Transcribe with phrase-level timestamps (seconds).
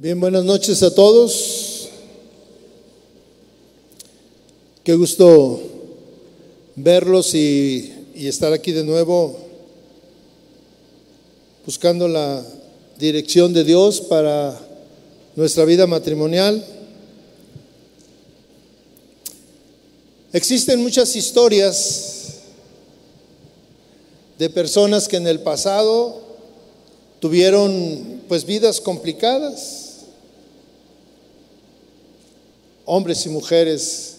[0.00, 1.88] Bien, buenas noches a todos.
[4.84, 5.60] Qué gusto
[6.76, 9.36] verlos y, y, estar aquí de nuevo
[11.66, 12.46] buscando la
[12.96, 14.56] dirección de Dios para
[15.34, 16.64] nuestra vida matrimonial.
[20.32, 22.34] Existen muchas historias
[24.38, 26.20] de personas que en el pasado
[27.18, 29.87] tuvieron pues vidas complicadas
[32.90, 34.16] hombres y mujeres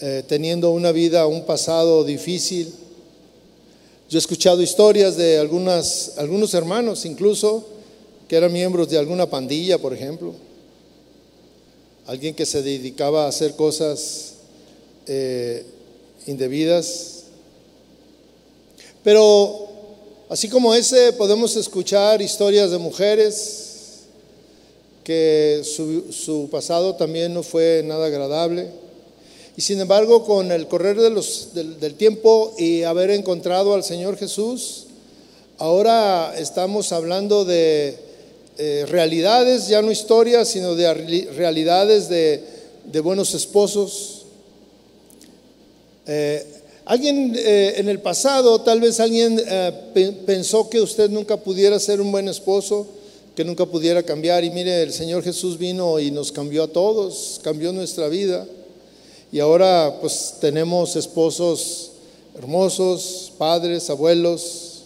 [0.00, 2.70] eh, teniendo una vida, un pasado difícil.
[4.10, 7.64] Yo he escuchado historias de algunas, algunos hermanos incluso
[8.28, 10.34] que eran miembros de alguna pandilla, por ejemplo.
[12.06, 14.34] Alguien que se dedicaba a hacer cosas
[15.06, 15.64] eh,
[16.26, 17.22] indebidas.
[19.02, 19.68] Pero
[20.28, 23.65] así como ese podemos escuchar historias de mujeres
[25.06, 28.66] que su, pasado también no fue nada agradable.
[29.56, 34.16] Y sin embargo, con el correr de los, del, tiempo y haber encontrado al Señor
[34.16, 34.86] Jesús,
[35.58, 37.96] ahora estamos hablando de
[38.58, 40.92] eh, realidades, ya no historias, sino de
[41.36, 44.24] realidades de, buenos esposos.
[46.04, 46.44] Eh,
[46.84, 49.40] alguien eh, en el pasado, tal vez alguien
[50.26, 52.88] pensó que usted nunca pudiera ser un buen esposo
[53.36, 54.42] que nunca pudiera cambiar.
[54.42, 58.46] Y mire, el Señor Jesús vino y nos cambió a todos, cambió nuestra vida.
[59.30, 61.92] Y ahora pues tenemos esposos
[62.36, 64.84] hermosos, padres, abuelos.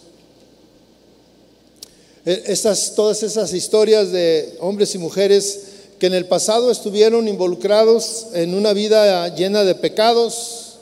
[2.25, 5.61] E, estas, todas esas historias de hombres y mujeres
[5.97, 10.75] que en el pasado estuvieron involucrados en una vida llena de pecados.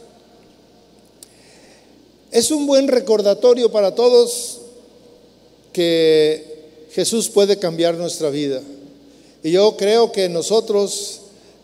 [2.31, 4.61] Es un buen recordatorio para todos
[5.71, 6.48] que
[6.91, 8.61] Jesús puede cambiar nuestra vida.
[9.43, 11.21] Y yo creo que nosotros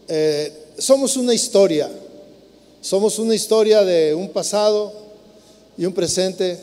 [0.07, 1.89] eh, somos una historia,
[2.81, 4.93] somos una historia de un pasado
[5.77, 6.57] y un presente.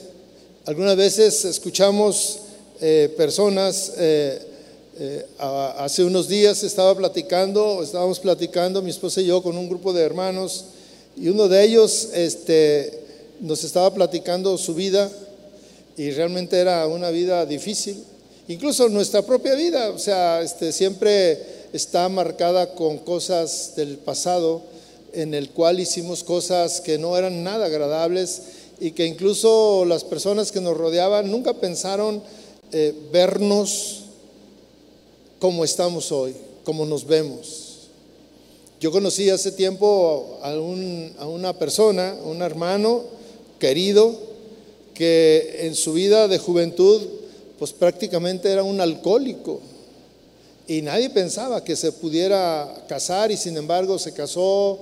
[0.65, 2.39] Algunas veces escuchamos
[2.81, 4.47] eh, personas, eh,
[5.39, 10.03] hace unos días estaba platicando, estábamos platicando mi esposa y yo con un grupo de
[10.03, 10.67] hermanos
[11.17, 13.01] y uno de ellos este,
[13.41, 15.11] nos estaba platicando su vida
[15.97, 18.05] y realmente era una vida difícil
[18.49, 21.39] incluso nuestra propia vida, o sea, este, siempre
[21.73, 24.63] está marcada con cosas del pasado
[25.13, 28.43] en el cual hicimos cosas que no eran nada agradables
[28.81, 32.23] y que incluso las personas que nos rodeaban nunca pensaron
[32.73, 34.01] eh, vernos
[35.39, 37.89] como estamos hoy, como nos vemos.
[38.81, 43.05] Yo conocí hace tiempo a, a una persona, un hermano
[43.59, 44.17] querido,
[44.95, 47.01] que en su vida de juventud
[47.63, 49.61] pues prácticamente era un alcohólico.
[50.67, 54.81] Y nadie pensaba que se pudiera casar y sin embargo se casó.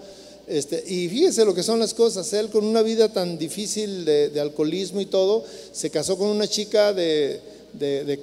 [0.49, 2.33] Este, y fíjese lo que son las cosas.
[2.33, 6.95] Él con una vida tan difícil de, alcoholismo y todo, se casó con una chica
[6.95, 7.43] de,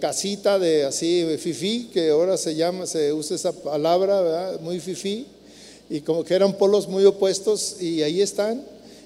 [0.01, 5.27] casita, de así, fifi, que ahora se llama, se usa esa palabra, muy fifi.
[5.87, 8.63] Y como que eran polos muy opuestos y ahí están.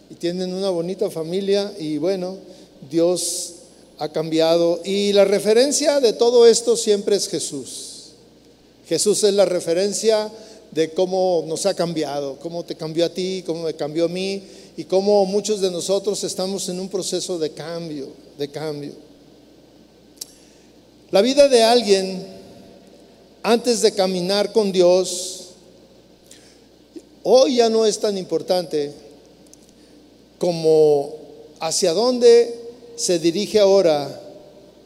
[0.10, 2.38] Y tienen una bonita familia y bueno,
[2.90, 3.56] Dios
[4.02, 4.82] ha cambiado.
[4.84, 8.14] Y la referencia de todo esto siempre es Jesús.
[8.88, 10.32] Jesús es la referencia
[10.72, 14.42] de cómo nos ha cambiado, cómo te cambió a ti, cómo me cambió a mí
[14.76, 18.08] y cómo muchos de nosotros estamos en un proceso de cambio,
[18.40, 18.94] de cambio.
[21.12, 22.26] La vida de alguien
[23.44, 25.50] antes de caminar con Dios
[27.22, 28.94] hoy ya no es tan importante
[30.40, 31.14] como
[31.60, 32.61] hacia dónde
[33.02, 34.22] se dirige ahora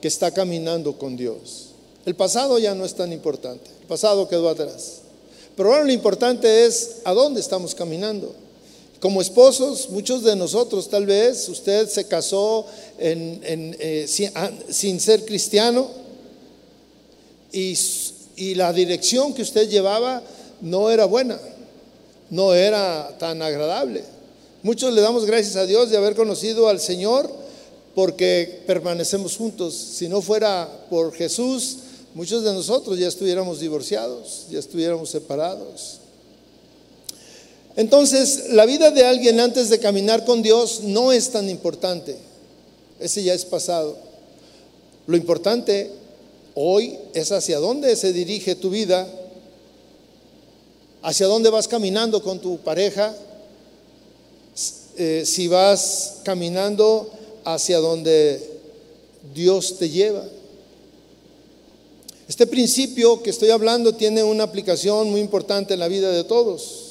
[0.02, 1.72] que está caminando con Dios.
[2.06, 5.02] El pasado ya no es tan importante, el pasado quedó atrás.
[5.58, 8.34] Pero ahora lo importante es a dónde estamos caminando.
[9.02, 12.66] Como esposos, muchos de nosotros tal vez, usted se casó
[12.98, 15.90] eh, ah, sin, ser cristiano
[17.52, 17.78] y,
[18.38, 20.24] y la dirección que usted llevaba
[20.62, 21.38] no era buena,
[22.30, 24.04] no era tan agradable.
[24.64, 27.45] Muchos le damos gracias a Dios de haber conocido al Señor
[27.96, 29.74] porque permanecemos juntos.
[29.74, 31.78] Si no fuera por Jesús,
[32.14, 36.00] muchos de nosotros ya estuviéramos divorciados, ya estuviéramos separados.
[37.78, 42.18] Entonces, la vida de alguien antes de caminar con Dios no es tan importante.
[43.00, 43.98] Ese ya es pasado.
[45.08, 45.92] Lo importante
[46.54, 49.08] hoy es hacia dónde se dirige tu vida,
[51.02, 53.14] hacia dónde vas caminando con tu pareja,
[54.98, 57.10] eh, si vas caminando
[57.46, 58.42] hacia donde
[59.34, 60.26] Dios te lleva.
[62.28, 66.82] Este principio que estoy hablando tiene una aplicación muy importante en la vida de todos.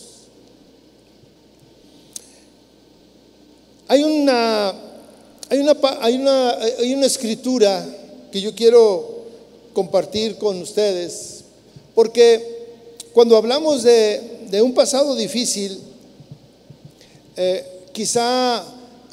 [3.89, 4.73] Hay una,
[5.51, 7.85] hay una, hay una, hay una escritura
[8.31, 9.25] que yo quiero
[9.73, 11.45] compartir con ustedes,
[11.95, 12.67] porque
[13.13, 15.81] cuando hablamos de, de un pasado difícil,
[17.37, 18.65] eh, quizá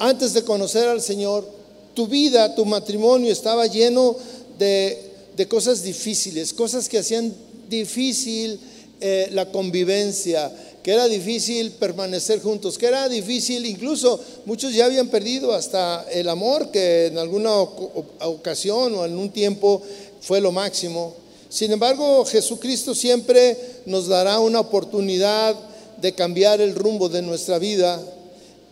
[0.02, 1.48] antes de conocer al Señor,
[1.94, 4.16] tu vida, tu matrimonio estaba lleno
[4.58, 4.98] de,
[5.36, 7.32] de cosas difíciles, cosas que hacían
[7.68, 8.58] difícil
[9.00, 10.50] eh, la convivencia,
[10.82, 16.28] que era difícil permanecer juntos, que era difícil, incluso muchos ya habían perdido hasta el
[16.28, 19.80] amor, que en alguna ocasión o en un tiempo
[20.20, 21.14] fue lo máximo.
[21.48, 23.56] Sin embargo, Jesucristo siempre
[23.86, 25.54] nos dará una oportunidad
[26.00, 28.02] de cambiar el rumbo de nuestra vida,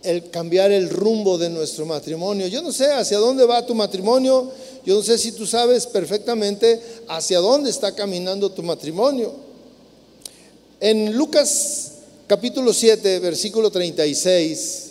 [0.03, 2.47] el cambiar el rumbo de nuestro matrimonio.
[2.47, 4.51] Yo no sé hacia dónde va tu matrimonio,
[4.85, 9.33] yo no sé si tú sabes perfectamente hacia dónde está caminando tu matrimonio.
[10.81, 11.93] En Lucas
[12.27, 14.87] capítulo 7, versículo 36,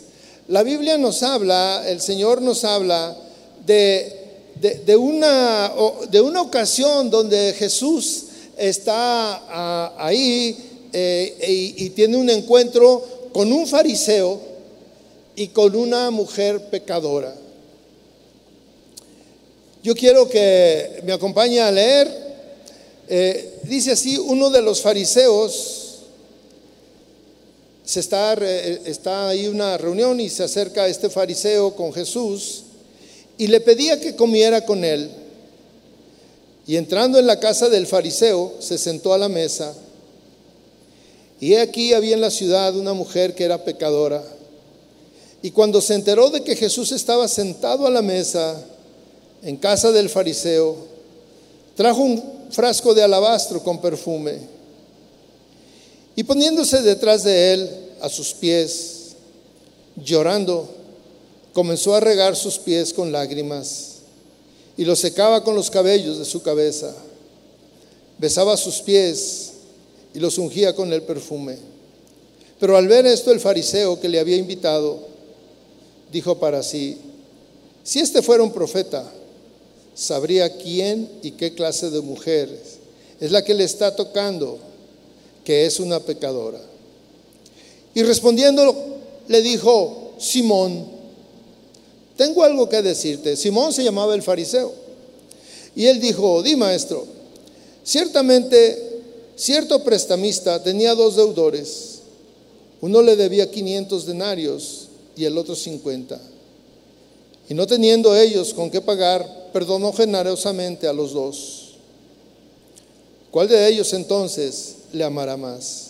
[0.49, 3.17] la Biblia nos habla, el Señor nos habla
[3.65, 5.71] de, una,
[6.09, 8.25] de una ocasión donde Jesús
[8.57, 14.48] está ah, ahí eh, y tiene un encuentro con un fariseo
[15.35, 17.35] y con una mujer pecadora.
[19.83, 22.29] Yo quiero que me acompañe a leer.
[23.07, 25.79] Eh, dice así, uno de los fariseos
[27.83, 32.65] se está, está ahí una reunión y se acerca este fariseo con Jesús
[33.37, 35.09] y le pedía que comiera con él.
[36.67, 39.73] Y entrando en la casa del fariseo, se sentó a la mesa.
[41.39, 44.23] Y aquí había en la ciudad una mujer que era pecadora.
[45.41, 48.61] Y cuando se enteró de que Jesús estaba sentado a la mesa
[49.41, 50.75] en casa del fariseo,
[51.75, 52.21] trajo un
[52.51, 54.39] frasco de alabastro con perfume
[56.15, 57.69] y poniéndose detrás de él
[58.01, 59.15] a sus pies,
[59.95, 60.69] llorando,
[61.53, 63.99] comenzó a regar sus pies con lágrimas
[64.75, 66.93] y los secaba con los cabellos de su cabeza.
[68.17, 69.51] Besaba sus pies
[70.13, 71.57] y los ungía con el perfume.
[72.59, 74.99] Pero al ver esto el fariseo que le había invitado,
[76.11, 76.97] dijo para sí,
[77.83, 79.09] si este fuera un profeta,
[79.95, 82.49] sabría quién y qué clase de mujer
[83.19, 84.57] es la que le está tocando
[85.43, 86.59] que es una pecadora.
[87.93, 88.75] Y respondiendo
[89.27, 90.85] le dijo, Simón,
[92.15, 93.35] tengo algo que decirte.
[93.35, 94.73] Simón se llamaba el fariseo.
[95.75, 97.05] Y él dijo, di maestro,
[97.83, 99.01] ciertamente
[99.35, 101.99] cierto prestamista tenía dos deudores.
[102.81, 104.88] Uno le debía 500 denarios
[105.19, 106.19] y el otro 50.
[107.49, 111.73] Y no teniendo ellos con qué pagar, perdonó generosamente a los dos.
[113.29, 115.87] ¿Cuál de ellos entonces le amará más.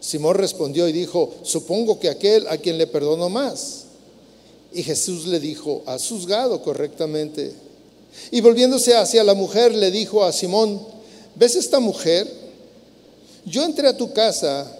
[0.00, 3.84] Simón respondió y dijo, supongo que aquel a quien le perdonó más.
[4.72, 7.52] Y Jesús le dijo, has juzgado correctamente.
[8.30, 10.80] Y volviéndose hacia la mujer, le dijo a Simón,
[11.34, 12.26] ¿ves esta mujer?
[13.44, 14.70] Yo entré a tu casa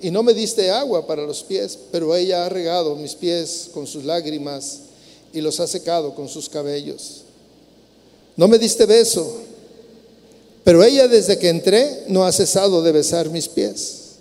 [0.00, 3.86] y no me diste agua para los pies, pero ella ha regado mis pies con
[3.86, 4.80] sus lágrimas
[5.32, 7.22] y los ha secado con sus cabellos.
[8.36, 9.46] No me diste beso
[10.66, 14.16] pero ella desde que entré no ha cesado de besar mis pies.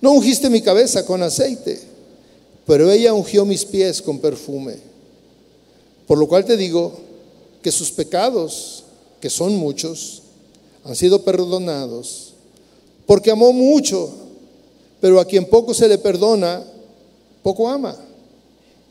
[0.00, 1.80] No ungiste mi cabeza con aceite,
[2.66, 4.78] pero ella ungió mis pies con perfume.
[6.08, 6.92] Por lo cual te digo
[7.62, 8.82] que sus pecados,
[9.20, 10.22] que son muchos,
[10.82, 12.32] han sido perdonados,
[13.06, 14.10] porque amó mucho,
[15.00, 16.64] pero a quien poco se le perdona,
[17.42, 17.96] poco ama.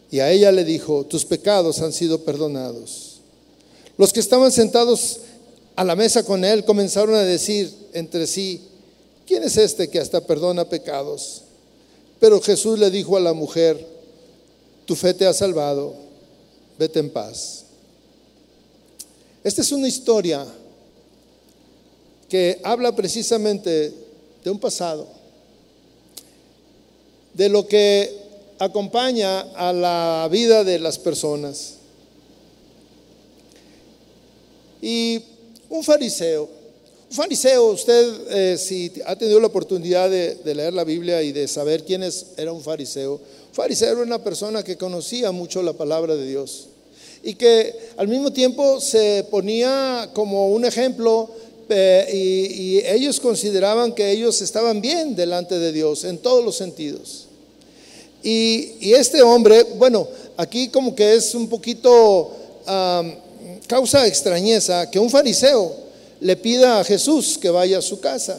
[0.10, 3.20] Y a ella le dijo, tus pecados han sido perdonados.
[3.98, 5.20] Los que estaban sentados
[5.76, 8.62] a la mesa con él, comenzaron a decir entre sí,
[9.26, 11.44] ¿quién es este que hasta perdona pecados?
[12.20, 13.86] Pero Jesús le dijo a la mujer,
[14.86, 15.94] tu fe te ha salvado,
[16.80, 17.66] vete en paz.
[19.44, 20.46] Esta es una historia
[22.28, 23.94] que habla precisamente
[24.44, 25.08] de un pasado,
[27.38, 28.12] de lo que
[28.58, 31.76] acompaña a la vida de las personas.
[34.82, 35.22] Y
[35.70, 36.50] un fariseo.
[37.10, 41.48] Un fariseo, usted eh, si ha tenido la oportunidad de, leer la Biblia y de
[41.48, 43.14] saber quién es, era un fariseo.
[43.14, 46.70] Un fariseo era una persona que conocía mucho la palabra de Dios
[47.24, 51.30] y que al mismo tiempo se ponía como un ejemplo
[51.70, 57.28] eh, y, ellos consideraban que ellos estaban bien delante de Dios en todos los sentidos.
[58.24, 60.08] Y, este hombre, bueno,
[60.38, 62.32] aquí como que es un poquito
[63.68, 65.74] causa extrañeza que un fariseo
[66.20, 68.38] le pida a Jesús que vaya a su casa.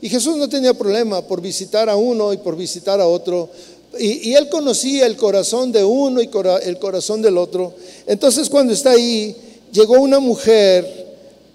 [0.00, 3.50] Y Jesús no tenía problema por visitar a uno y por visitar a otro.
[3.98, 6.30] Y, él conocía el corazón de uno y
[6.62, 7.74] el corazón del otro.
[8.06, 9.34] Entonces cuando está ahí,
[9.72, 11.06] llegó una mujer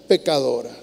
[0.08, 0.81] pecadora.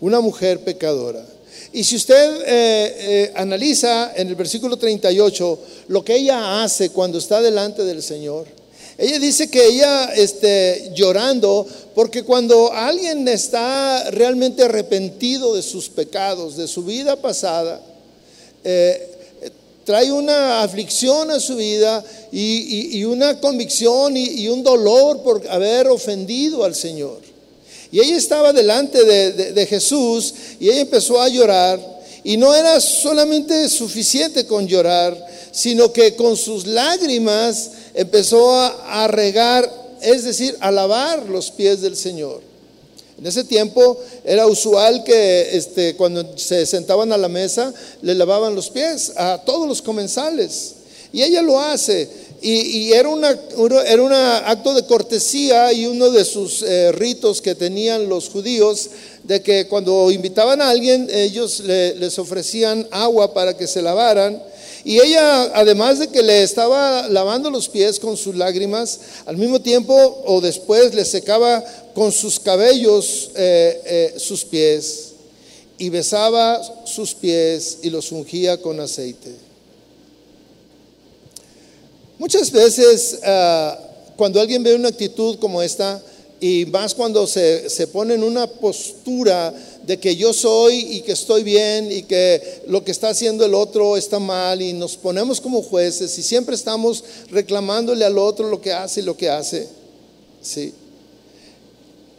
[0.00, 1.24] Una mujer pecadora.
[1.72, 7.18] Y si usted eh, eh, analiza en el versículo 38 lo que ella hace cuando
[7.18, 8.46] está delante del Señor,
[8.98, 16.56] ella dice que ella este, llorando, porque cuando alguien está realmente arrepentido de sus pecados,
[16.56, 17.82] de su vida pasada,
[18.64, 19.10] eh,
[19.84, 26.64] trae una aflicción a su vida y, una convicción y, un dolor por haber ofendido
[26.64, 27.25] al Señor.
[27.92, 31.96] Y ella estaba delante de Jesús y ella empezó a llorar.
[32.24, 35.16] Y no era solamente suficiente con llorar,
[35.52, 39.70] sino que con sus lágrimas empezó a, regar,
[40.02, 42.42] es decir, a lavar los pies del Señor.
[43.18, 48.54] En ese tiempo era usual que este, cuando se sentaban a la mesa le lavaban
[48.54, 50.74] los pies a todos los comensales.
[51.12, 52.06] Y ella lo hace.
[52.42, 58.28] Y, era, un acto de cortesía y uno de sus eh, ritos que tenían los
[58.28, 58.90] judíos,
[59.24, 64.40] de que cuando invitaban a alguien, ellos les ofrecían agua para que se lavaran.
[64.84, 69.60] Y ella, además de que le estaba lavando los pies con sus lágrimas, al mismo
[69.60, 75.14] tiempo o después le secaba con sus cabellos eh, eh, sus pies
[75.78, 79.45] y besaba sus pies y los ungía con aceite.
[82.18, 83.78] Muchas veces ah,
[84.16, 86.02] cuando alguien ve una actitud como esta,
[86.40, 89.54] y más cuando se, se pone en una postura
[89.86, 93.54] de que yo soy y que estoy bien y que lo que está haciendo el
[93.54, 98.60] otro está mal y nos ponemos como jueces y siempre estamos reclamándole al otro lo
[98.60, 99.68] que hace y lo que hace.
[100.42, 100.74] Sí.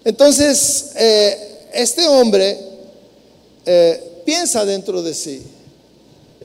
[0.03, 2.57] Entonces, eh, este hombre
[3.65, 5.43] eh, piensa dentro de sí.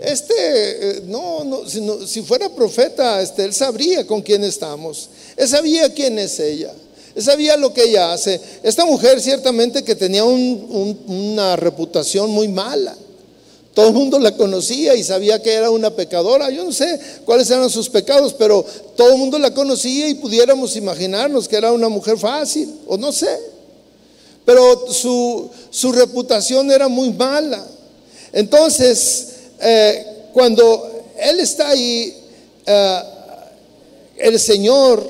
[0.04, 5.08] Este, eh, no, no, si, fuera profeta, este, él sabría con quién estamos.
[5.36, 6.72] Él sabía quién es ella
[7.18, 8.40] sabía lo que ella hace.
[8.62, 12.96] Esta mujer ciertamente que tenía una reputación muy mala.
[13.74, 16.50] Todo el mundo la conocía y sabía que era una pecadora.
[16.50, 18.64] Yo no sé cuáles eran sus pecados, pero
[18.96, 23.12] todo el mundo la conocía y pudiéramos imaginarnos que era una mujer fácil, o no
[23.12, 23.34] sé.
[24.44, 25.50] Pero su,
[25.92, 27.64] reputación era muy mala.
[28.32, 29.28] Entonces,
[29.62, 32.14] eh, cuando él está ahí,
[32.66, 33.02] eh,
[34.18, 35.08] el Señor,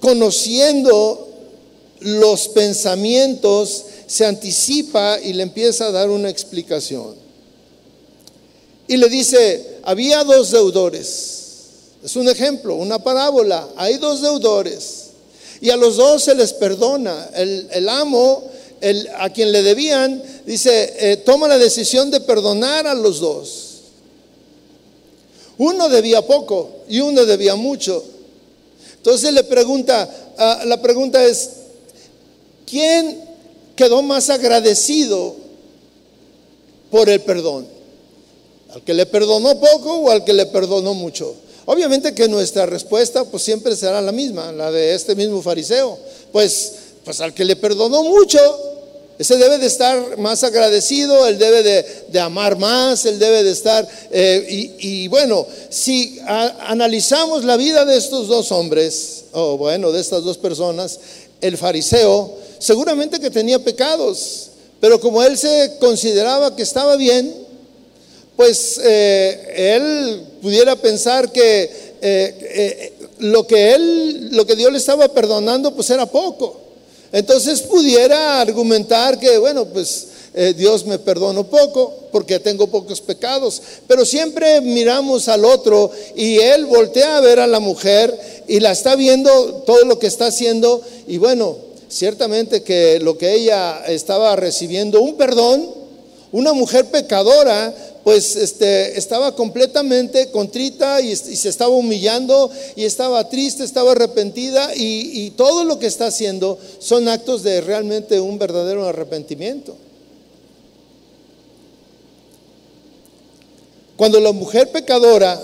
[0.00, 1.28] conociendo
[2.00, 7.14] los pensamientos, se anticipa y le empieza a dar una explicación.
[8.86, 11.38] Y le dice, había dos deudores.
[12.02, 13.68] Es un ejemplo, una parábola.
[13.76, 15.08] Hay dos deudores.
[15.60, 17.28] Y a los dos se les perdona.
[17.34, 18.44] El, amo,
[18.80, 23.67] el, a quien le debían, dice, eh, toma la decisión de perdonar a los dos.
[25.58, 28.02] Uno debía poco y uno debía mucho.
[28.96, 31.50] Entonces le pregunta, ah, la pregunta es,
[32.68, 33.18] ¿Quién
[33.76, 35.34] quedó más agradecido
[36.90, 37.66] por el perdón?
[38.70, 41.34] ¿Al que le perdonó poco o al que le perdonó mucho?
[41.64, 45.98] Obviamente que nuestra respuesta pues siempre será la misma, la de este mismo fariseo.
[46.30, 46.74] Pues,
[47.04, 48.38] pues al que le perdonó mucho,
[49.18, 51.64] ese debe de estar más agradecido, él debe
[52.08, 53.86] de, amar más, él debe de estar...
[54.12, 60.22] Eh, y, bueno, si analizamos la vida de estos dos hombres, o bueno, de estas
[60.22, 61.00] dos personas,
[61.40, 67.34] el fariseo seguramente que tenía pecados, pero como él se consideraba que estaba bien,
[68.36, 75.08] pues eh, él pudiera pensar que eh, lo que él, lo que Dios le estaba
[75.08, 76.67] perdonando, pues era poco.
[77.12, 80.08] Entonces pudiera argumentar que, bueno, pues
[80.56, 83.60] Dios me perdonó poco porque tengo pocos pecados.
[83.86, 88.72] Pero siempre miramos al otro y él voltea a ver a la mujer y la
[88.72, 91.56] está viendo todo lo que está haciendo y bueno,
[91.88, 95.68] ciertamente que lo que ella estaba recibiendo, un perdón,
[96.32, 97.74] una mujer pecadora,
[98.08, 105.26] pues este, estaba completamente contrita y, se estaba humillando y estaba triste, estaba arrepentida y,
[105.26, 109.76] y todo lo que está haciendo son actos de realmente un verdadero arrepentimiento.
[113.98, 115.38] Cuando la mujer pecadora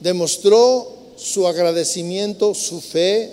[0.00, 3.30] demostró su agradecimiento, su fe,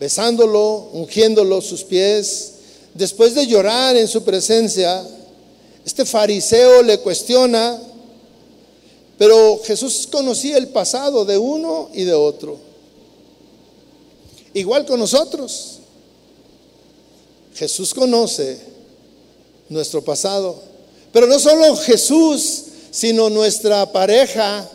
[0.00, 2.52] besándolo, ungiéndolo sus pies.
[2.94, 5.06] Después de llorar en su presencia,
[5.86, 7.80] este fariseo le cuestiona,
[9.16, 12.58] pero Jesús conocía el pasado de uno y de otro.
[14.52, 15.78] igual con nosotros.
[17.54, 18.58] Jesús conoce
[19.68, 20.60] nuestro pasado,
[21.12, 24.68] pero no solo Jesús, sino nuestra pareja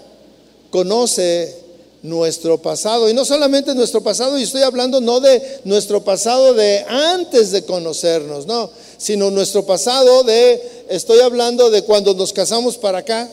[0.70, 1.62] conoce
[2.03, 3.10] nuestro pasado.
[3.10, 7.63] Y no solamente nuestro pasado, y estoy hablando no de nuestro pasado de antes de
[7.65, 13.27] conocernos, no, sino nuestro pasado de, estoy hablando de cuando nos casamos para acá.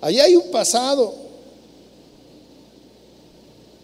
[0.00, 1.12] Allí hay un pasado.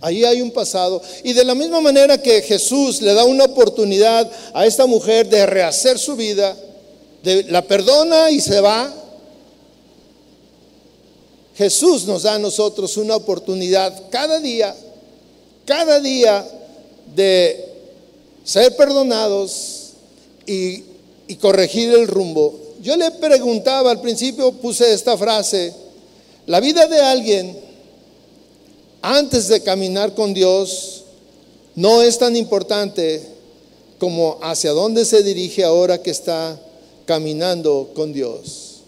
[0.01, 1.03] Allí hay un pasado.
[1.25, 5.45] Y de la misma manera que Jesús le da una oportunidad a esta mujer de
[5.47, 6.57] rehacer su vida,
[7.25, 8.95] de, la perdona y se va,
[11.57, 14.77] Jesús nos da a nosotros una oportunidad cada día,
[15.65, 16.47] cada día
[17.17, 17.69] de
[18.45, 19.84] ser perdonados
[20.47, 20.85] y,
[21.41, 22.55] corregir el rumbo.
[22.83, 25.73] Yo le preguntaba al principio, puse esta frase,
[26.47, 27.59] la vida de alguien
[29.03, 31.05] antes de caminar con Dios
[31.75, 33.23] no es tan importante
[33.99, 36.59] como hacia dónde se dirige ahora que está
[37.07, 38.81] caminando con Dios.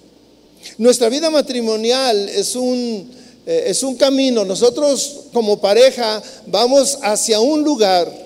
[0.78, 3.10] Nuestra vida matrimonial es un,
[3.46, 4.44] eh, es un camino.
[4.44, 8.25] Nosotros como pareja vamos hacia un lugar.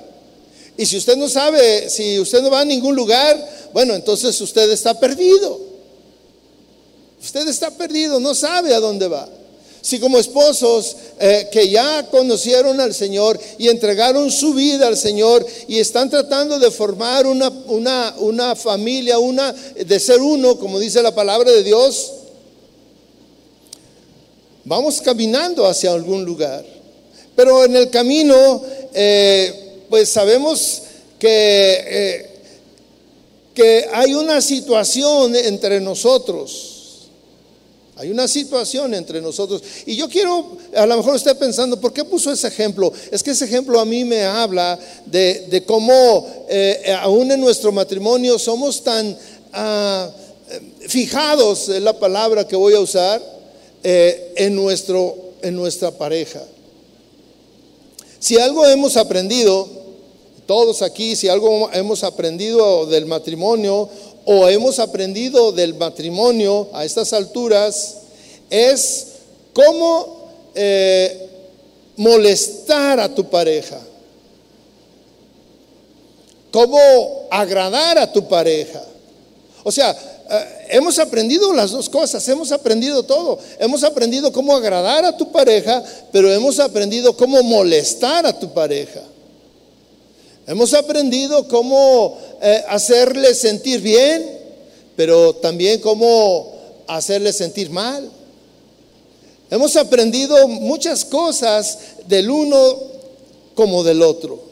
[0.80, 4.70] Y si usted no sabe, si usted no va a ningún lugar, bueno, entonces usted
[4.70, 5.60] está perdido.
[7.22, 9.28] Usted está perdido, no sabe a dónde va.
[9.82, 15.46] Si como esposos eh, que ya conocieron al Señor y entregaron su vida al Señor
[15.68, 21.02] y están tratando de formar una, una, una familia, una, de ser uno, como dice
[21.02, 22.12] la palabra de Dios,
[24.64, 26.64] Vamos caminando hacia algún lugar.
[27.34, 30.82] Pero en el camino, eh, pues sabemos
[31.18, 32.30] que, eh,
[33.52, 36.78] que hay una situación entre nosotros.
[37.96, 39.62] Hay una situación entre nosotros.
[39.84, 42.90] Y yo quiero, a lo mejor esté pensando, ¿por qué puso ese ejemplo?
[43.10, 48.38] Es que ese ejemplo a mí me habla de, cómo eh, aún en nuestro matrimonio
[48.38, 49.18] somos tan
[49.52, 50.08] ah,
[50.88, 53.22] fijados, en la palabra que voy a usar,
[53.82, 56.42] eh, en, nuestro, en nuestra pareja.
[58.18, 59.66] Si algo hemos aprendido,
[60.50, 63.88] todos aquí, si algo hemos aprendido del matrimonio
[64.24, 67.98] o hemos aprendido del matrimonio a estas alturas,
[68.50, 69.06] es
[69.52, 71.28] cómo eh,
[71.96, 73.78] molestar a tu pareja,
[76.50, 76.80] cómo
[77.30, 78.82] agradar a tu pareja.
[79.62, 83.38] O sea, eh, hemos aprendido las dos cosas, hemos aprendido todo.
[83.60, 89.00] Hemos aprendido cómo agradar a tu pareja, pero hemos aprendido cómo molestar a tu pareja.
[90.46, 94.38] Hemos aprendido cómo eh, hacerle sentir bien,
[94.96, 96.52] pero también cómo
[96.86, 98.10] hacerle sentir mal.
[99.50, 102.78] Hemos aprendido muchas cosas del uno
[103.54, 104.50] como del otro.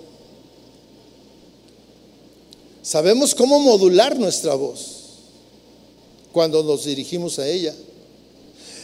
[2.83, 4.99] Sabemos cómo modular nuestra voz
[6.33, 7.75] cuando nos dirigimos a ella.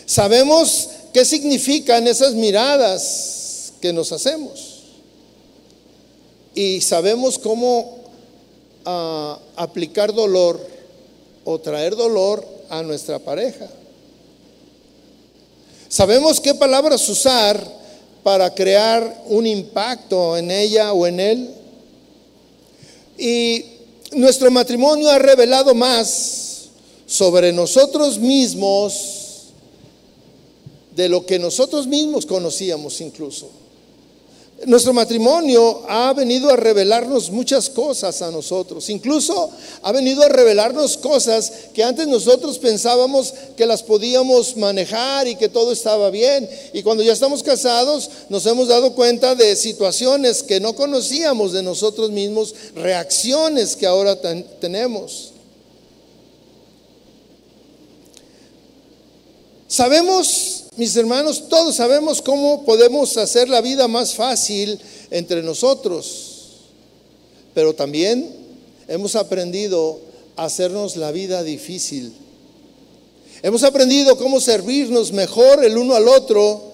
[0.06, 4.73] Sabemos qué significan esas miradas que nos hacemos.
[6.54, 7.98] Y sabemos cómo
[8.84, 10.60] ah, aplicar dolor
[11.44, 13.68] o traer dolor a nuestra pareja.
[15.88, 17.64] Sabemos qué palabras usar
[18.22, 21.50] para crear un impacto en ella o en él.
[23.18, 23.64] Y
[24.12, 26.68] nuestro matrimonio ha revelado más
[27.06, 29.52] sobre nosotros mismos
[30.96, 33.63] de lo que nosotros mismos conocíamos incluso.
[34.66, 39.50] Nuestro matrimonio ha venido a revelarnos muchas cosas a nosotros, incluso
[39.82, 45.48] ha venido a revelarnos cosas que antes nosotros pensábamos que las podíamos manejar y que
[45.48, 46.48] todo estaba bien.
[46.72, 51.62] Y cuando ya estamos casados nos hemos dado cuenta de situaciones que no conocíamos de
[51.62, 54.18] nosotros mismos, reacciones que ahora
[54.60, 55.32] tenemos.
[59.68, 64.78] Sabemos, mis hermanos, todos sabemos cómo podemos hacer la vida más fácil
[65.10, 66.32] entre nosotros,
[67.54, 68.28] pero también
[68.88, 70.00] hemos aprendido
[70.36, 72.12] a hacernos la vida difícil.
[73.42, 76.72] Hemos aprendido cómo servirnos mejor el uno al otro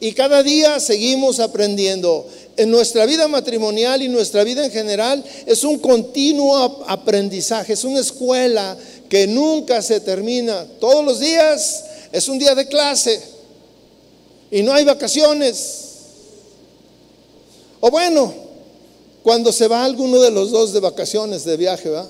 [0.00, 2.26] y cada día seguimos aprendiendo.
[2.56, 8.00] En nuestra vida matrimonial y nuestra vida en general es un continuo aprendizaje, es una
[8.00, 8.76] escuela
[9.08, 10.66] que nunca se termina.
[10.78, 13.31] Todos los días es un día de clase
[14.52, 15.78] y no hay vacaciones.
[17.80, 18.32] O bueno,
[19.22, 22.06] cuando se va alguno de los dos de vacaciones, de viaje, ¿va?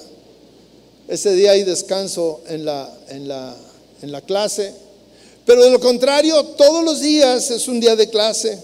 [1.06, 3.56] Ese día hay descanso en la, en la,
[4.02, 4.74] en la clase.
[5.46, 8.58] Pero de lo contrario, todos los días es un día de clase.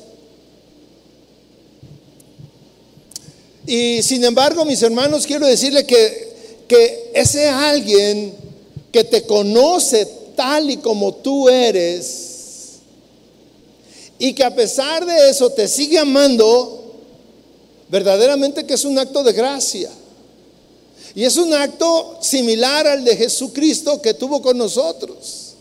[3.65, 8.35] Y sin embargo, mis hermanos, quiero decirle que, que ese alguien
[8.91, 12.28] que te conoce tal y como tú eres,
[14.19, 16.95] y que a pesar de eso te sigue amando,
[17.89, 19.91] verdaderamente que es un acto de gracia.
[21.15, 25.55] Y es un acto similar al de Jesucristo que tuvo con nosotros.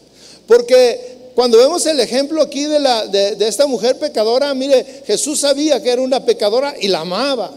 [0.48, 5.82] Porque cuando vemos el ejemplo aquí de, la, de, esta mujer pecadora, mire, Jesús sabía
[5.82, 7.52] que era una pecadora y la amaba.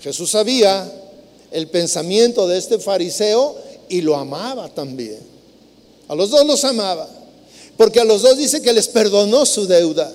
[0.00, 0.90] Jesús sabía
[1.52, 3.56] el pensamiento de este fariseo
[3.88, 5.20] y lo amaba también.
[6.08, 7.08] A los dos los amaba.
[7.76, 10.12] Porque a los dos dice que les perdonó su deuda.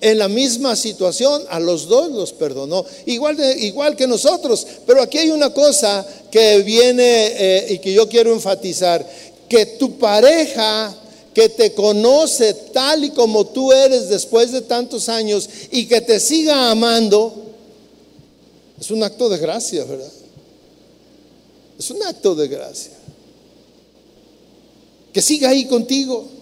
[0.00, 2.84] En la misma situación, a los dos los perdonó.
[3.06, 4.66] Igual, igual que nosotros.
[4.86, 9.06] Pero aquí hay una cosa que viene eh, y que yo quiero enfatizar.
[9.48, 10.94] Que tu pareja
[11.32, 16.18] que te conoce tal y como tú eres después de tantos años y que te
[16.18, 17.34] siga amando,
[18.80, 20.12] es un acto de gracia, ¿verdad?
[21.78, 22.92] Es un acto de gracia.
[25.12, 26.35] Que siga ahí contigo.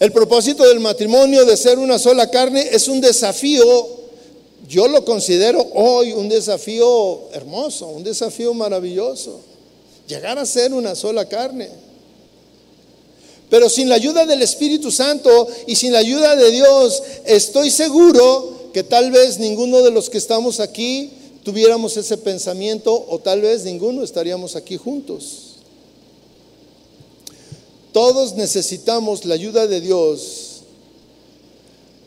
[0.00, 3.64] El propósito del matrimonio de ser una sola carne es un desafío,
[4.68, 9.40] yo lo considero hoy un desafío hermoso, un desafío maravilloso,
[10.06, 11.68] llegar a ser una sola carne.
[13.50, 18.70] Pero sin la ayuda del Espíritu Santo y sin la ayuda de Dios, estoy seguro
[18.72, 21.10] que tal vez ninguno de los que estamos aquí
[21.42, 25.47] tuviéramos ese pensamiento o tal vez ninguno estaríamos aquí juntos.
[27.92, 30.48] Todos necesitamos la ayuda de Dios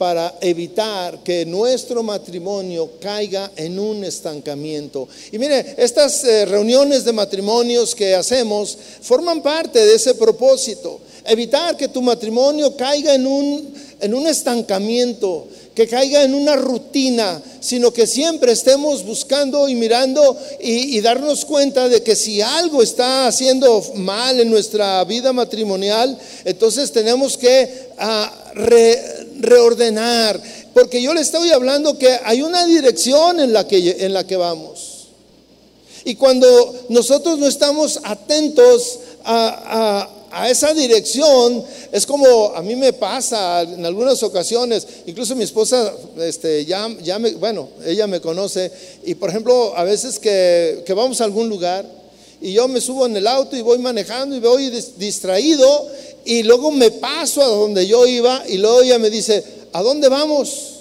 [0.01, 5.07] para evitar que nuestro matrimonio caiga en un estancamiento.
[5.31, 10.99] Y mire, estas eh, reuniones de matrimonios que hacemos forman parte de ese propósito.
[11.23, 17.41] Evitar que tu matrimonio caiga en un, en un estancamiento, que caiga en una rutina,
[17.61, 23.27] sino que siempre estemos buscando y mirando y, darnos cuenta de que si algo está
[23.27, 27.89] haciendo mal en nuestra vida matrimonial, entonces tenemos que
[28.53, 28.99] re,
[29.39, 30.41] reordenar,
[30.73, 34.35] porque yo le estoy hablando que hay una dirección en la que, en la que
[34.35, 35.07] vamos.
[36.03, 42.75] Y cuando nosotros no estamos atentos a, a a esa dirección es como a mí
[42.75, 48.21] me pasa en algunas ocasiones, incluso mi esposa este, ya, ya me, bueno, ella me
[48.21, 48.71] conoce
[49.03, 51.85] y por ejemplo a veces que, que, vamos a algún lugar
[52.39, 55.87] y yo me subo en el auto y voy manejando y voy distraído
[56.23, 60.07] y luego me paso a donde yo iba y luego ella me dice, ¿a dónde
[60.07, 60.71] vamos?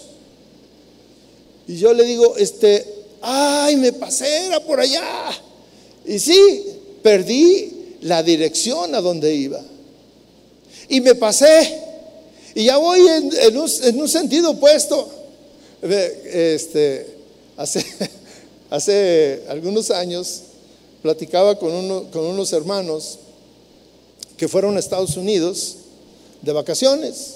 [1.66, 2.86] Y yo le digo, este,
[3.20, 5.02] ay, me pasé, era por allá.
[6.04, 6.64] Y sí,
[7.02, 9.60] perdí la dirección a donde iba.
[10.88, 11.78] Y me pasé.
[12.54, 15.08] Y ya voy en, un, en un, sentido opuesto.
[15.82, 17.06] Este,
[17.56, 17.84] hace,
[18.70, 20.42] hace algunos años
[21.02, 23.18] platicaba con, uno, con unos hermanos
[24.36, 25.76] que fueron a Estados Unidos
[26.42, 27.34] de vacaciones.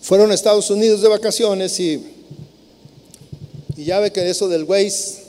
[0.00, 2.02] Fueron a Estados Unidos de vacaciones y
[3.78, 5.22] y ya ve que eso del Waze,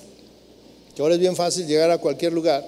[0.95, 2.67] que ahora es bien fácil llegar a cualquier lugar,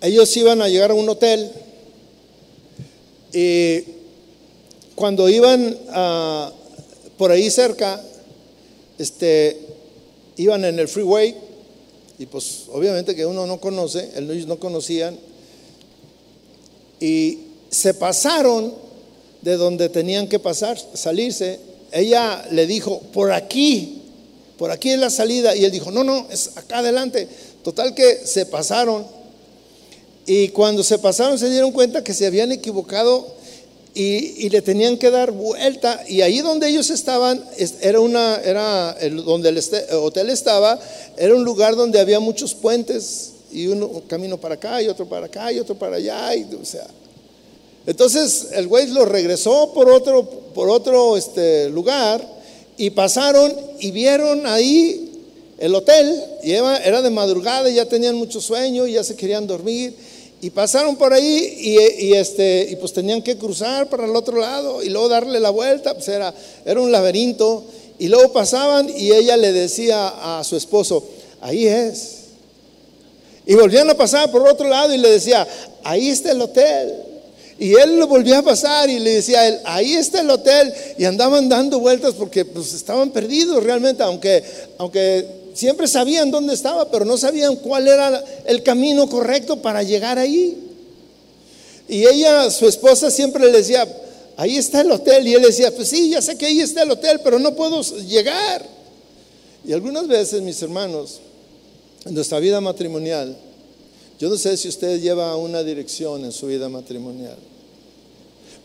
[0.00, 1.50] ellos iban a llegar a un hotel
[3.32, 3.82] y
[4.94, 5.76] cuando iban
[7.16, 8.00] por ahí cerca,
[8.98, 9.58] este,
[10.36, 11.34] iban en el freeway
[12.20, 15.18] y pues obviamente que uno no conoce, ellos no conocían
[17.00, 18.74] y se pasaron
[19.42, 24.02] de donde tenían que pasar, salirse ella le dijo, por aquí,
[24.56, 25.54] por aquí es la salida.
[25.56, 27.28] Y él dijo, no, no, es acá adelante.
[27.62, 29.06] Total que se pasaron.
[30.26, 33.26] Y cuando se pasaron se dieron cuenta que se habían equivocado
[33.94, 36.04] y, y le tenían que dar vuelta.
[36.06, 37.42] Y ahí donde ellos estaban,
[37.80, 40.78] era una, era el, donde el este, hotel estaba,
[41.16, 43.32] era un lugar donde había muchos puentes.
[43.50, 46.34] Y uno un camino para acá y otro para acá y otro para allá.
[46.36, 46.86] Y, o sea,
[47.88, 52.22] entonces el güey lo regresó por otro, este, lugar
[52.76, 55.10] y pasaron y vieron ahí
[55.56, 56.22] el hotel.
[56.42, 59.94] Y era de madrugada y ya tenían mucho sueño y ya se querían dormir.
[60.42, 61.78] Y pasaron por ahí
[62.14, 65.94] este, y pues tenían que cruzar para el otro lado y luego darle la vuelta.
[65.94, 66.34] Pues era,
[66.66, 67.64] era un laberinto.
[67.98, 71.02] Y luego pasaban y ella le decía a su esposo,
[71.40, 72.16] ahí es.
[73.46, 75.48] Y volvían a pasar por otro lado y le decía,
[75.82, 77.07] ahí está el hotel.
[77.58, 80.72] Y él lo volvía a pasar y le decía a él, ahí está el hotel.
[80.96, 84.44] Y andaban dando vueltas porque pues, estaban perdidos realmente, aunque,
[84.78, 90.18] aunque siempre sabían dónde estaba, pero no sabían cuál era el camino correcto para llegar
[90.18, 90.56] ahí.
[91.88, 93.88] Y ella, su esposa, siempre le decía,
[94.36, 95.26] ahí está el hotel.
[95.26, 97.82] Y él decía, pues sí, ya sé que ahí está el hotel, pero no puedo
[98.06, 98.64] llegar.
[99.66, 101.18] Y algunas veces, mis hermanos,
[102.04, 103.36] en nuestra vida matrimonial,
[104.18, 107.38] yo no sé si usted lleva una dirección en su vida matrimonial,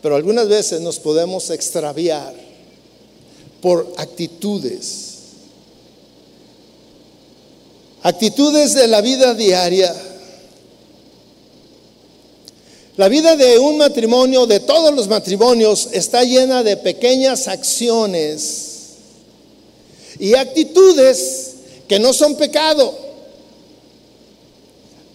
[0.02, 2.34] pero algunas veces nos podemos extraviar
[3.60, 5.10] por actitudes.
[8.02, 9.94] Actitudes de la vida diaria
[12.96, 18.70] la vida de un matrimonio, de todos los matrimonios, está llena de pequeñas acciones
[20.20, 21.54] y actitudes
[21.88, 22.96] que no son pecado.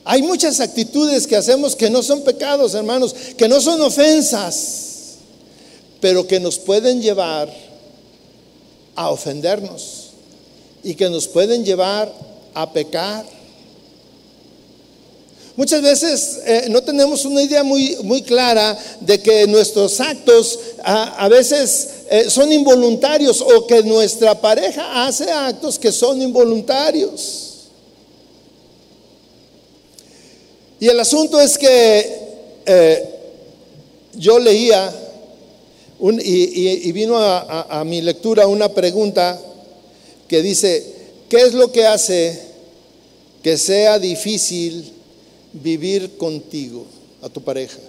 [0.06, 5.18] Hay muchas actitudes que hacemos que no son pecados, hermanos, que no son ofensas,
[6.00, 7.54] pero que nos pueden llevar
[8.96, 10.12] a ofendernos
[10.84, 12.14] y que nos pueden llevar
[12.54, 13.26] a pecar.
[15.56, 21.28] Muchas veces eh, no tenemos una idea muy, muy clara de que nuestros actos a,
[21.28, 27.49] veces eh, son involuntarios o que nuestra pareja hace actos que son involuntarios.
[30.80, 32.20] Y el asunto es que
[32.66, 33.10] eh,
[34.14, 34.94] yo leía
[36.22, 39.40] y, vino a mi lectura una pregunta
[40.28, 40.86] que dice,
[41.28, 42.40] ¿qué es lo que hace
[43.44, 44.94] que sea difícil?
[45.54, 46.86] vivir contigo,
[47.22, 47.80] a tu pareja?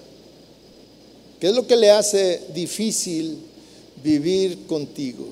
[1.38, 3.38] ¿Qué es lo que le hace difícil
[4.02, 5.26] vivir contigo?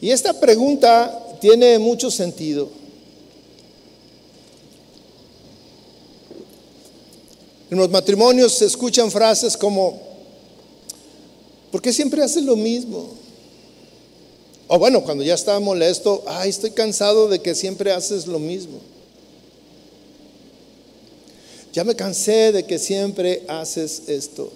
[0.00, 2.68] Y esta pregunta tiene mucho sentido.
[7.70, 10.00] En los matrimonios se escuchan frases como,
[11.70, 13.08] ¿por qué siempre haces lo mismo?
[14.66, 18.78] O bueno, cuando ya está molesto, ay, estoy cansado de que siempre haces lo mismo.
[21.72, 24.52] Ya me cansé de que siempre haces esto.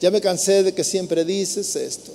[0.00, 2.12] Ya me cansé de que siempre dices esto.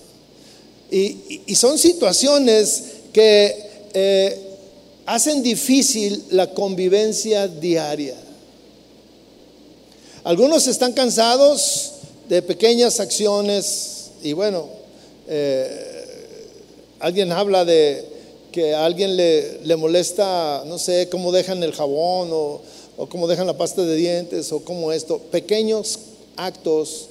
[0.92, 2.84] Y, son situaciones
[3.14, 4.38] que eh,
[5.06, 8.16] hacen difícil la convivencia diaria.
[10.24, 11.92] Algunos están cansados
[12.28, 14.68] de pequeñas acciones y bueno,
[15.28, 16.48] eh,
[17.00, 18.06] alguien habla de
[18.52, 22.62] que a alguien le, le molesta, no sé, cómo dejan el jabón o
[23.02, 26.00] o cómo dejan la pasta de dientes, o como esto, pequeños
[26.36, 27.08] actos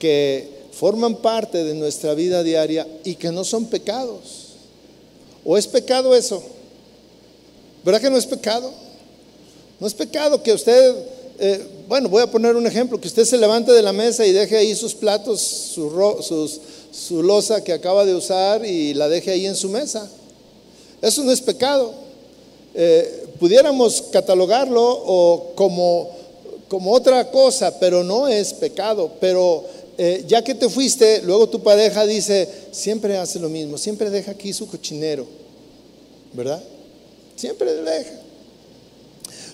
[0.00, 4.56] que forman parte de nuestra vida diaria y que no son pecados.
[5.44, 6.42] ¿O es pecado eso?
[7.84, 8.72] ¿Verdad que no es pecado?
[9.78, 10.92] No es pecado que usted,
[11.38, 14.32] eh, bueno, voy a poner un ejemplo, que usted se levante de la mesa y
[14.32, 19.46] deje ahí sus platos, su, su losa que acaba de usar y la deje ahí
[19.46, 20.10] en su mesa.
[21.00, 21.94] Eso no es pecado.
[22.74, 26.10] Eh, pudiéramos catalogarlo o como,
[26.68, 29.12] como otra cosa, pero no es pecado.
[29.20, 29.64] Pero
[29.96, 34.32] eh, ya que te fuiste, luego tu pareja dice, siempre hace lo mismo, siempre deja
[34.32, 35.26] aquí su cochinero,
[36.32, 36.62] ¿verdad?
[37.36, 38.20] Siempre deja.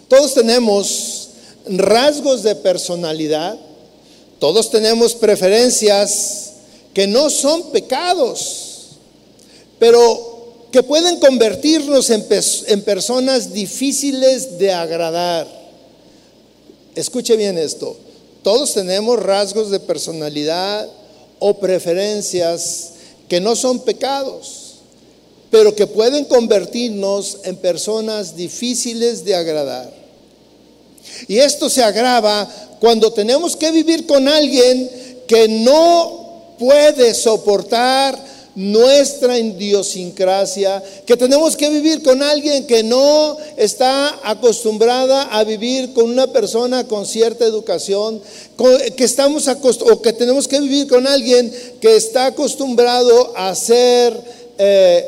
[0.08, 1.23] Todos tenemos
[1.66, 3.58] rasgos de personalidad,
[4.38, 6.52] todos tenemos preferencias
[6.92, 8.90] que no son pecados,
[9.78, 10.34] pero
[10.70, 15.46] que pueden convertirnos en, personas difíciles de agradar.
[16.94, 17.96] Escuche bien esto.
[18.42, 20.88] Todos tenemos rasgos de personalidad
[21.38, 22.90] o preferencias
[23.28, 24.74] que no son pecados,
[25.50, 30.03] pero que pueden convertirnos en personas difíciles de agradar.
[31.28, 32.48] Y esto se agrava
[32.80, 34.90] cuando tenemos que vivir con alguien
[35.26, 44.20] que no puede soportar nuestra idiosincrasia, que tenemos que vivir con alguien que no está
[44.22, 48.22] acostumbrada a vivir con una persona con cierta educación,
[48.96, 54.16] que estamos o que tenemos que vivir con alguien que está acostumbrado a hacer
[54.58, 55.04] eh,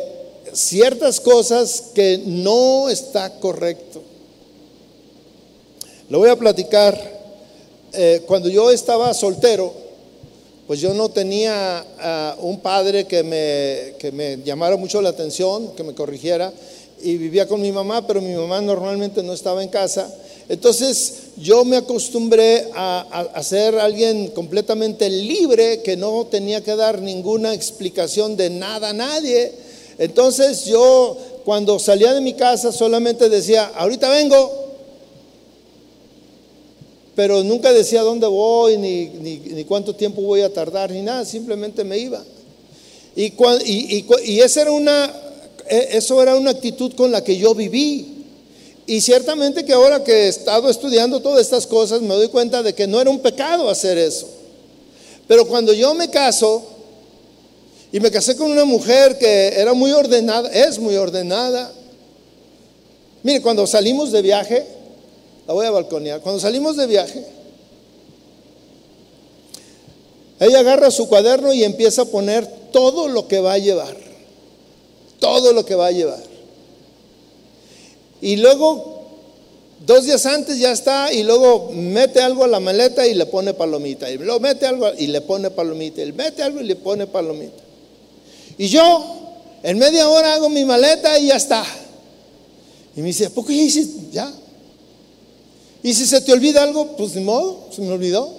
[0.53, 4.03] ciertas cosas que no está correcto.
[6.09, 7.16] Lo voy a platicar.
[7.92, 9.73] Eh, cuando yo estaba soltero,
[10.66, 15.75] pues yo no tenía ah, un padre que me, que me llamara mucho la atención,
[15.75, 16.53] que me corrigiera,
[17.03, 20.12] y vivía con mi mamá, pero mi mamá normalmente no estaba en casa.
[20.49, 27.03] Entonces yo me acostumbré a, a, ser alguien completamente libre, que no tenía que dar
[27.03, 29.53] ninguna explicación de nada a nadie.
[29.99, 34.66] Entonces yo cuando salía de mi casa solamente decía, ahorita vengo,
[37.17, 41.83] pero nunca decía dónde voy, ni, ni, cuánto tiempo voy a tardar, ni nada, simplemente
[41.83, 42.23] me iba.
[43.17, 43.33] Y,
[43.65, 45.11] y, y, esa era una
[45.69, 48.13] e, eso era una actitud con la que yo viví.
[48.87, 52.75] Y ciertamente que ahora que he estado estudiando todas estas cosas, me doy cuenta de
[52.75, 54.29] que no era un pecado hacer eso.
[55.27, 56.63] Pero cuando yo me caso,
[57.91, 61.73] y me casé con una mujer que era muy ordenada, es muy ordenada.
[63.23, 64.76] Mire, cuando salimos de viaje,
[65.47, 67.25] la voy a balconear, cuando salimos de viaje,
[70.41, 73.97] ella agarra su cuaderno y empieza a poner todo lo que va a llevar,
[75.21, 76.23] todo lo que va a llevar.
[78.21, 78.97] Y luego
[79.85, 83.53] Dos días antes ya está y luego mete algo a la maleta y le pone
[83.53, 84.11] palomita.
[84.11, 86.03] Y luego mete algo y le pone palomita.
[86.03, 87.63] Y mete algo y le pone palomita.
[88.57, 89.17] Y yo
[89.63, 91.65] en media hora hago mi maleta y ya está.
[92.97, 93.83] Y me dice, ¿a poco ya?
[94.11, 94.33] Ya.
[95.83, 98.31] Y si se te olvida algo, pues de modo, se me olvidó.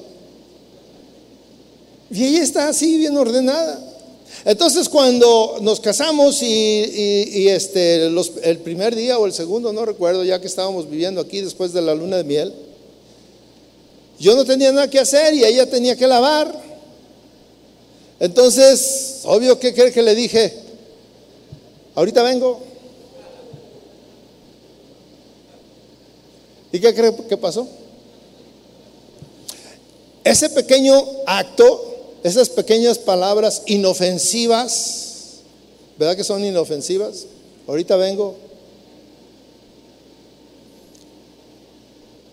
[2.11, 3.83] Y ella está así, bien ordenada.
[4.45, 10.39] Entonces cuando nos casamos y, este, el primer día o el segundo, no recuerdo, ya
[10.39, 12.53] que estábamos viviendo aquí después de la luna de miel,
[14.19, 16.51] yo no tenía nada que hacer y ella tenía que lavar.
[18.19, 20.53] Entonces, obvio que que le dije,
[21.95, 22.59] ahorita vengo.
[26.77, 27.67] ¿Y qué cree que pasó?
[30.23, 31.87] Ese pequeño acto
[32.23, 35.37] esas pequeñas palabras inofensivas,
[35.97, 37.25] ¿verdad que son inofensivas?
[37.67, 38.35] Ahorita vengo.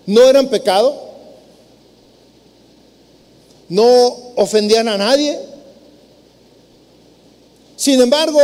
[0.07, 0.95] No eran pecado,
[3.69, 5.39] no ofendían a nadie.
[7.77, 8.41] Sin embargo,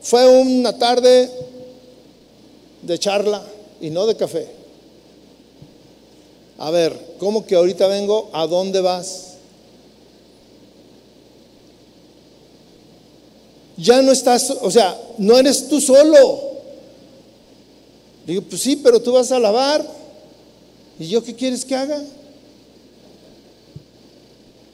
[0.00, 1.30] fue una tarde
[2.80, 3.42] de charla
[3.80, 4.61] y no de café.
[6.62, 8.30] A ver, ¿cómo que ahorita vengo?
[8.32, 9.32] ¿A dónde vas?
[13.82, 16.52] ya no estás, o sea, no eres tú solo.
[18.26, 19.84] Digo, pues sí, pero tú vas a lavar.
[20.98, 22.00] ¿Y yo qué quieres que haga?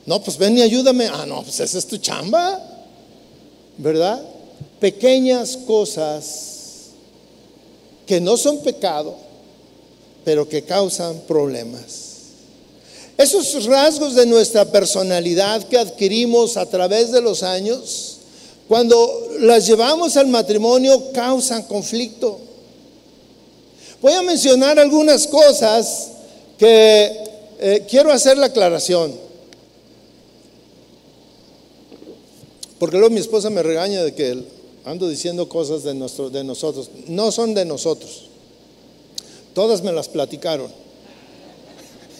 [0.05, 1.07] No, pues ven y ayúdame.
[1.07, 2.61] Ah, no, pues esa es tu chamba.
[3.79, 4.23] ¿Verdad?
[4.81, 6.91] Pequeñas cosas
[8.07, 9.17] que no son pecado,
[10.29, 11.85] pero que causan problemas.
[13.17, 18.19] Esos rasgos de nuestra personalidad que adquirimos a través de los años,
[18.69, 22.39] cuando las llevamos al matrimonio causan conflicto.
[24.03, 26.09] Voy a mencionar algunas cosas
[26.59, 27.19] que
[27.59, 29.15] eh, quiero hacer la aclaración.
[32.79, 34.45] Porque luego mi esposa me regaña de que
[34.85, 36.91] ando diciendo cosas de, nuestro, de nosotros.
[37.07, 38.28] No son de nosotros.
[39.59, 40.71] Todas me las platicaron.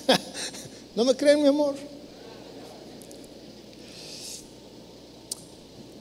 [0.97, 1.77] ¿No me creen, mi amor?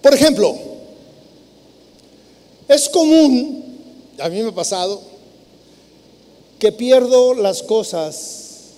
[0.01, 0.57] Por ejemplo,
[2.67, 3.77] es común,
[4.17, 4.99] a mí me ha pasado,
[6.57, 8.71] que pierdo las cosas,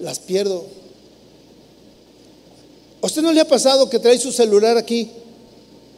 [0.00, 0.64] las pierdo.
[3.00, 5.12] ¿A usted no le ha pasado que trae su celular aquí,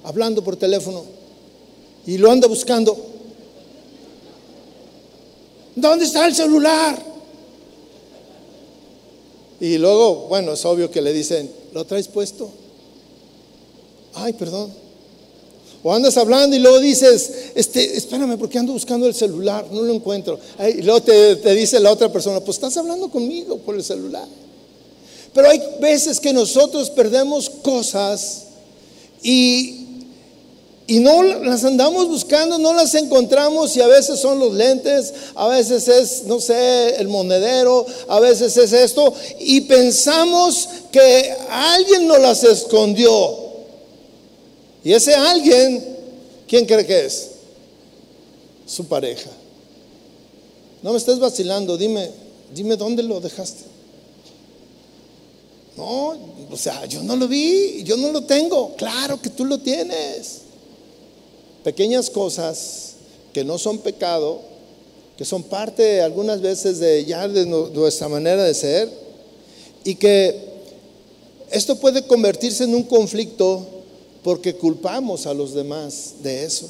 [0.02, 1.04] hablando por teléfono,
[2.06, 3.13] y lo anda buscando?
[5.76, 7.02] ¿Dónde está el celular?
[9.60, 12.50] Y luego, bueno, es obvio que le dicen, ¿lo traes puesto?
[14.14, 14.72] ay, perdón.
[15.82, 19.92] O andas hablando y luego dices, este, espérame, porque ando buscando el celular, no lo
[19.92, 20.38] encuentro.
[20.74, 24.26] y luego te, te dice la otra persona, pues estás hablando conmigo por el celular.
[25.34, 28.44] Pero hay veces que nosotros perdemos cosas
[29.22, 29.83] y
[30.86, 35.48] y no las andamos buscando, no las encontramos y a veces son los lentes, a
[35.48, 39.14] veces es, no sé, el monedero, a veces es esto.
[39.40, 43.38] Y pensamos que alguien nos las escondió.
[44.84, 45.96] Y ese alguien,
[46.46, 47.30] ¿quién cree que es?
[48.66, 49.30] Su pareja.
[50.82, 52.10] No me estés vacilando, dime,
[52.54, 53.64] dime dónde lo dejaste.
[55.78, 56.14] No,
[56.50, 58.74] o sea, yo no lo vi, yo no lo tengo.
[58.76, 60.43] Claro que tú lo tienes.
[61.64, 62.92] Pequeñas cosas
[63.32, 64.40] que no son pecado,
[65.16, 68.88] que son parte algunas veces de ya de nuestra manera de ser
[69.82, 70.54] y que
[71.50, 73.66] esto puede convertirse en un conflicto
[74.22, 76.68] porque culpamos a los demás de eso.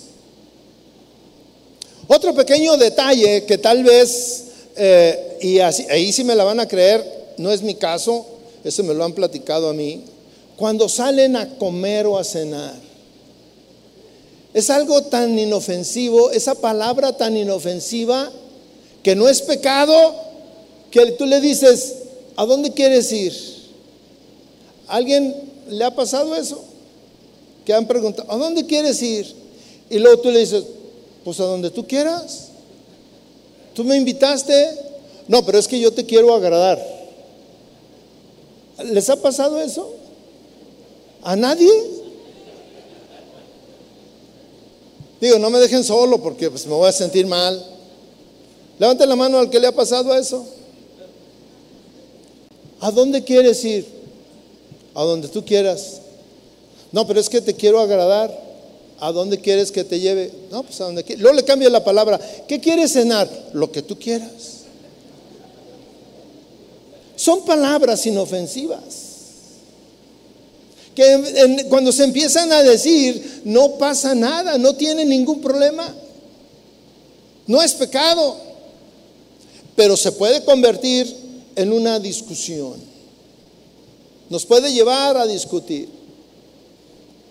[2.07, 4.45] Otro pequeño detalle que tal vez,
[4.77, 8.27] eh, y ahí sí me la van a creer, no es mi caso,
[8.63, 10.05] eso me lo han platicado a mí,
[10.57, 12.75] cuando salen a comer o a cenar.
[14.55, 18.31] Es algo tan inofensivo, esa palabra tan inofensiva,
[19.03, 20.15] que no es pecado,
[20.91, 21.97] que tú le dices,
[22.37, 23.35] ¿a dónde quieres ir?
[24.87, 25.35] ¿Alguien
[25.69, 26.65] le ha pasado eso?
[27.65, 29.45] que han preguntado, ¿a dónde quieres ir?
[29.91, 30.65] y luego tú le dices,
[31.25, 32.49] pues a donde tú quieras.
[33.75, 34.71] Tú me invitaste.
[35.29, 36.83] No, pero es que yo te quiero agradar.
[38.85, 39.95] ¿Les ha pasado eso?
[41.23, 41.71] ¿A nadie?
[45.25, 47.65] Digo, no me dejen solo porque pues, me voy a sentir mal.
[48.79, 50.45] Levante la mano al que le ha pasado eso.
[52.79, 53.87] ¿A dónde quieres ir?
[54.95, 56.03] A donde tú quieras.
[56.93, 58.39] No, pero es que te quiero agradar.
[59.01, 60.31] ¿A dónde quieres que te lleve?
[60.51, 61.23] No, pues a donde quieras.
[61.23, 62.21] Luego le cambia la palabra.
[62.47, 63.27] ¿Qué quieres cenar?
[63.55, 64.65] Lo que tú quieras.
[67.17, 69.04] Son palabras inofensivas.
[70.95, 75.93] Que cuando se empiezan a decir, no pasa nada, no tiene ningún problema.
[77.47, 78.37] No es pecado.
[79.77, 81.15] Pero se puede convertir
[81.57, 82.75] en una discusión.
[84.31, 85.89] Nos puede llevar a discutir.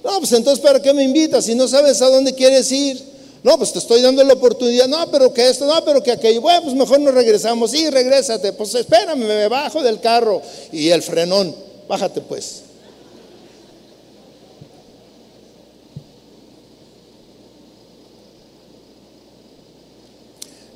[0.03, 3.01] No, pues entonces, ¿para qué me invitas si no sabes a dónde quieres ir?
[3.43, 4.87] No, pues te estoy dando la oportunidad.
[4.87, 6.41] No, pero que esto, no, pero que aquello.
[6.41, 7.71] Bueno, pues mejor nos regresamos.
[7.71, 8.53] Sí, regrésate.
[8.53, 10.41] Pues espérame, me bajo del carro.
[10.71, 11.55] Y el frenón,
[11.87, 12.61] bájate pues.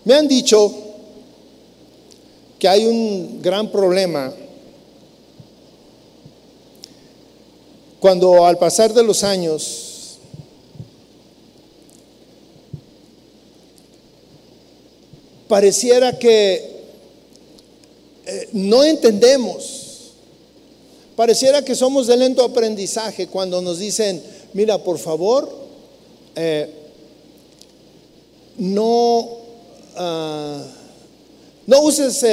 [0.08, 0.74] Me han dicho
[2.58, 4.34] que hay un gran problema
[7.99, 10.18] cuando al pasar de los años
[15.49, 16.86] pareciera que
[18.28, 20.14] eh, no entendemos,
[21.18, 25.53] pareciera que somos de lento aprendizaje cuando nos dicen, mira, por favor,
[26.34, 26.74] eh,
[28.58, 29.37] no,
[29.98, 30.64] ah,
[31.66, 32.24] no uses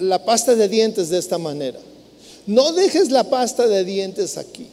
[0.00, 1.78] la pasta de dientes de esta manera.
[2.46, 4.66] No dejes la pasta de dientes aquí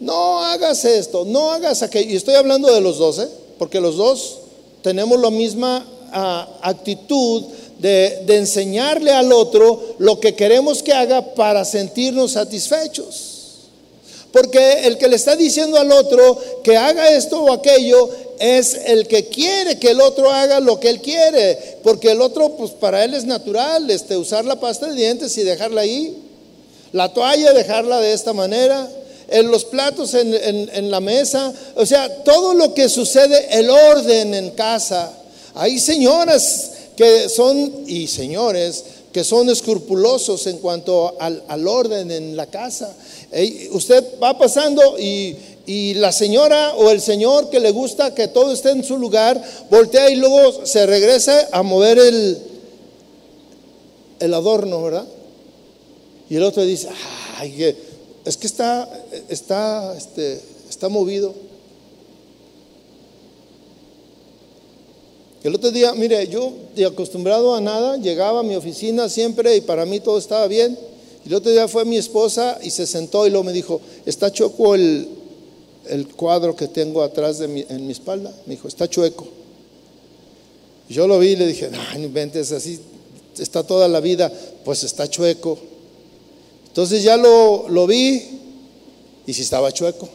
[0.00, 2.10] no hagas esto, no hagas aquello.
[2.10, 3.28] Y estoy hablando de los dos, ¿eh?
[3.58, 4.38] porque los dos
[4.82, 7.44] tenemos la misma ah, actitud
[7.78, 13.33] de, de enseñarle al otro lo que queremos que haga para sentirnos satisfechos.
[14.34, 18.10] Porque el que le está diciendo al otro que haga esto o aquello
[18.40, 21.78] es el que quiere que el otro haga lo que él quiere.
[21.84, 25.44] Porque el otro, pues para él es natural este, usar la pasta de dientes y
[25.44, 26.18] dejarla ahí.
[26.90, 28.90] La toalla, dejarla de esta manera
[29.28, 34.50] en los platos en, la mesa, o sea, todo lo que sucede, el orden en
[34.50, 35.12] casa.
[35.54, 42.46] Hay señoras que son, y señores, que son escrupulosos en cuanto al, orden en la
[42.46, 42.92] casa.
[43.70, 45.36] usted va pasando y,
[45.66, 49.40] y, la señora o el señor que le gusta que todo esté en su lugar,
[49.70, 52.38] voltea y luego se regresa a mover el,
[54.18, 55.06] el adorno, ¿verdad?
[56.28, 56.88] Y el otro dice,
[57.38, 57.72] ay,
[58.24, 58.88] es que está,
[59.28, 61.32] está, este, está movido.
[65.44, 69.60] El otro día, mire, yo de acostumbrado a nada, llegaba a mi oficina siempre y
[69.60, 70.76] para mí todo estaba bien.
[71.22, 74.32] Y el otro día fue mi esposa y se sentó y luego me dijo, está
[74.32, 75.06] choco el,
[75.86, 78.34] el cuadro que tengo atrás de mi, en mi espalda.
[78.46, 79.26] Me dijo, está chueco.
[80.88, 82.80] yo lo vi y le dije, no, no inventes, así
[83.38, 84.32] está toda la vida,
[84.64, 85.58] pues está chueco.
[86.68, 88.22] Entonces ya lo, lo vi
[89.26, 90.08] y si estaba chueco.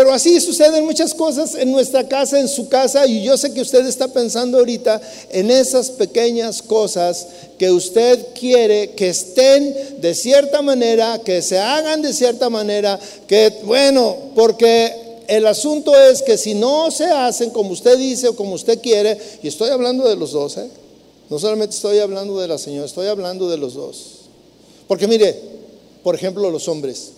[0.00, 3.60] Pero así suceden muchas cosas en nuestra casa, en su casa, y yo sé que
[3.60, 4.98] usted está pensando ahorita
[5.28, 7.26] en esas pequeñas cosas
[7.58, 13.60] que usted quiere que estén de cierta manera, que se hagan de cierta manera, que
[13.64, 18.54] bueno, porque el asunto es que si no se hacen como usted dice o como
[18.54, 20.70] usted quiere, y estoy hablando de los dos, ¿eh?
[21.28, 24.12] No solamente estoy hablando de la señora, estoy hablando de los dos.
[24.88, 25.38] Porque mire,
[26.02, 27.10] por ejemplo, los hombres,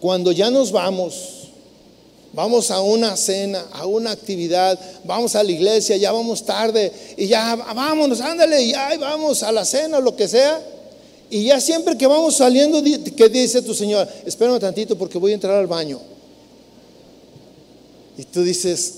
[0.00, 1.39] cuando ya nos vamos,
[2.32, 7.26] vamos a una cena, a una actividad, vamos a la iglesia, ya vamos tarde y
[7.26, 10.62] ya vámonos, ándale, ya vamos a la cena, lo que sea.
[11.28, 14.08] Y ya siempre que vamos saliendo, ¿qué dice tu Señor?
[14.26, 16.00] Espérame tantito porque voy a entrar al baño.
[18.18, 18.94] Y tú dices,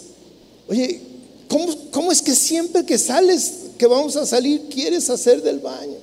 [0.69, 1.01] oye,
[1.49, 5.99] ¿cómo, cómo es que siempre que sales que vamos a salir quieres hacer del baño?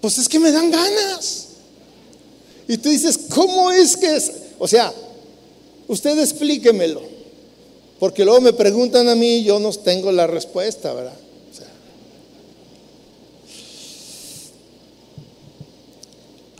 [0.00, 1.47] Pues es que me dan ganas.
[2.68, 4.30] Y tú dices, ¿cómo es que es?
[4.58, 4.92] O sea,
[5.88, 7.00] usted explíquemelo.
[7.98, 11.14] Porque luego me preguntan a mí y yo no tengo la respuesta, ¿verdad?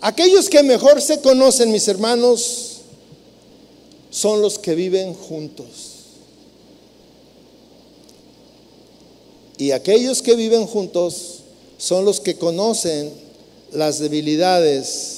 [0.00, 2.78] aquellos que mejor se conocen, mis hermanos,
[4.11, 5.66] son los que viven juntos.
[9.59, 11.40] Y aquellos que viven juntos
[11.78, 13.12] son los que conocen
[13.72, 15.18] las debilidades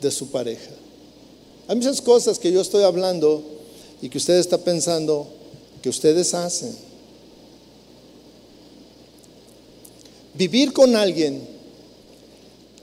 [0.00, 0.70] de su pareja.
[1.68, 3.42] Hay muchas cosas que yo estoy hablando
[4.02, 5.26] y que usted está pensando
[5.82, 6.76] que ustedes hacen.
[10.34, 11.46] Vivir con alguien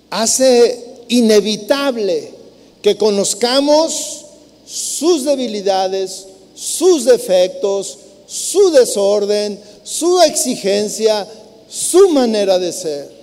[0.09, 2.33] hace inevitable
[2.81, 4.25] que conozcamos
[4.65, 7.97] sus debilidades, sus defectos,
[8.27, 11.27] su desorden, su exigencia,
[11.69, 13.16] su manera de ser.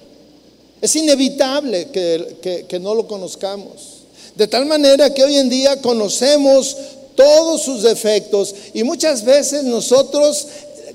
[0.84, 4.02] Es inevitable que, que, no lo conozcamos.
[4.34, 6.76] De tal manera que hoy en día conocemos
[7.14, 10.46] todos sus defectos y muchas veces nosotros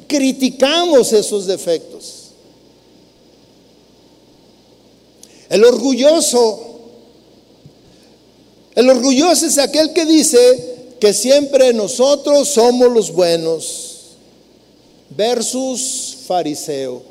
[0.06, 2.26] criticamos esos defectos.
[5.50, 6.82] El orgulloso,
[8.76, 14.02] el orgulloso es aquel que dice que siempre nosotros somos los buenos
[15.10, 17.02] versus fariseo.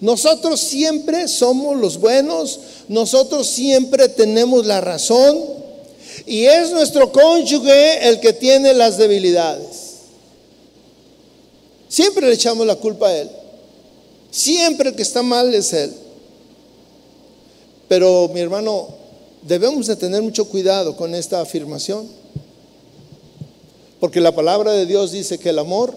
[0.00, 5.38] Nosotros siempre somos los buenos, nosotros siempre tenemos la razón
[6.26, 9.90] y es nuestro cónyuge el que tiene las debilidades.
[11.88, 13.30] Siempre le echamos la culpa a él.
[14.30, 15.92] Siempre el que está mal es él.
[17.88, 18.88] Pero mi hermano,
[19.42, 22.08] debemos de tener mucho cuidado con esta afirmación.
[23.98, 25.92] Porque la palabra de Dios dice que el amor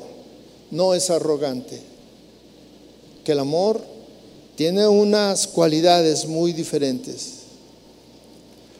[0.71, 1.79] no es arrogante.
[3.23, 3.92] Que el amor
[4.55, 7.43] tiene unas cualidades muy diferentes.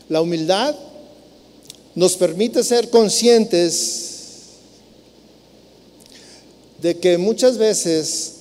[0.10, 0.76] La humildad
[1.96, 4.14] nos permite ser conscientes
[6.82, 8.34] de que muchas veces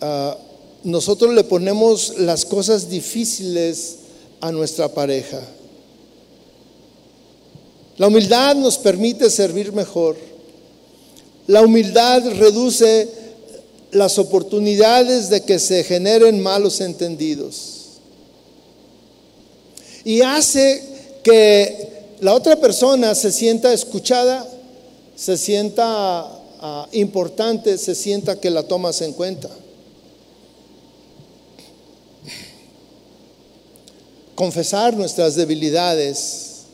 [0.00, 0.36] ah,
[0.82, 3.96] nosotros le ponemos las cosas difíciles
[4.40, 5.40] a nuestra pareja.
[7.96, 10.16] La humildad nos permite servir mejor.
[11.46, 13.08] La humildad reduce
[13.96, 17.84] las oportunidades de que se generen malos entendidos.
[20.04, 20.82] Y hace
[21.24, 24.46] que la otra persona se sienta escuchada,
[25.16, 26.20] se sienta
[26.60, 29.48] ah, importante, se sienta que la tomas en cuenta.
[34.34, 36.64] Confesar nuestras debilidades,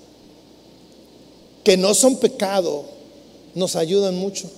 [1.63, 2.85] que no son pecado,
[3.55, 4.51] nos ayudan mucho.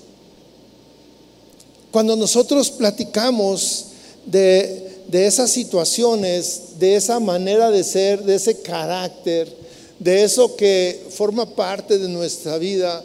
[1.95, 3.85] Cuando nosotros platicamos
[4.27, 9.47] de, esas situaciones, de esa manera de ser, de ese carácter,
[10.01, 13.01] de eso que forma parte de nuestra vida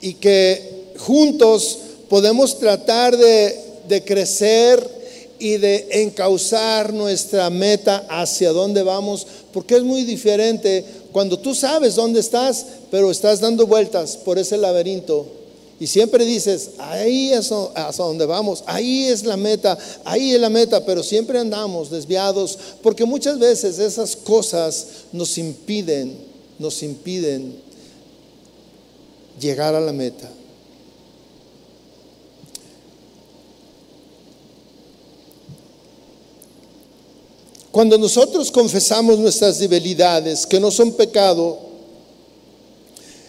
[0.00, 1.78] y que juntos
[2.08, 4.90] podemos tratar de, de crecer
[5.38, 11.94] y de encauzar nuestra meta hacia dónde vamos, porque es muy diferente cuando tú sabes
[11.94, 15.41] dónde estás, pero estás dando vueltas por ese laberinto
[15.82, 20.84] y siempre dices, ahí es donde vamos, ahí es la meta, ahí es la meta,
[20.86, 26.16] pero siempre andamos desviados porque muchas veces esas cosas nos impiden,
[26.60, 27.60] nos impiden
[29.40, 30.30] llegar a la meta.
[37.72, 41.58] Cuando nosotros confesamos nuestras debilidades, que no son pecado,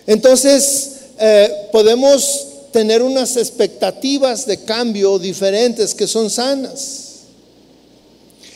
[0.06, 7.04] entonces eh, podemos tener unas expectativas de cambio diferentes que son sanas.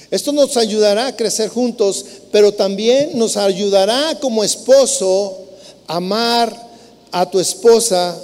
[0.09, 5.37] Esto nos ayudará a crecer juntos, pero también nos ayudará como esposo
[5.87, 6.67] a amar
[7.11, 8.17] a tu esposa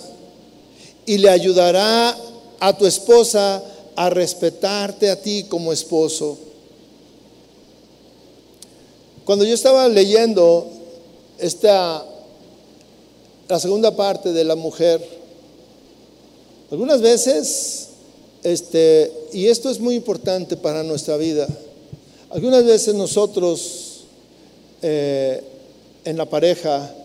[1.05, 2.17] y le ayudará
[2.59, 3.61] a tu esposa
[3.95, 6.37] a respetarte a ti como esposo.
[9.25, 10.67] Cuando yo estaba leyendo
[11.37, 12.05] esta
[13.53, 14.99] la segunda parte de la mujer.
[16.71, 17.89] Algunas veces,
[18.41, 21.47] este, y esto es muy importante para nuestra vida,
[22.31, 24.05] algunas veces nosotros
[24.81, 25.43] eh,
[26.03, 26.95] en la pareja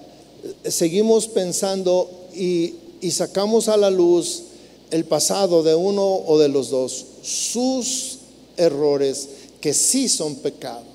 [0.64, 4.44] seguimos pensando y, y sacamos a la luz
[4.90, 8.20] el pasado de uno o de los dos, sus
[8.57, 9.28] errores
[9.61, 10.86] que sí son pecado,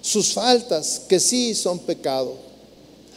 [0.00, 2.43] sus faltas que sí son pecado.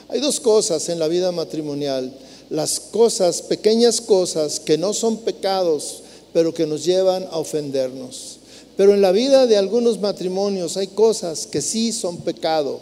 [0.09, 2.11] Hay dos cosas en la vida matrimonial.
[2.49, 6.03] Las cosas, pequeñas cosas que no son pecados,
[6.33, 8.37] pero que nos llevan a ofendernos.
[8.77, 12.79] Pero en la vida de algunos matrimonios hay cosas que sí son pecado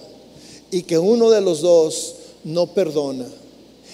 [0.70, 3.26] y que uno de los dos no perdona.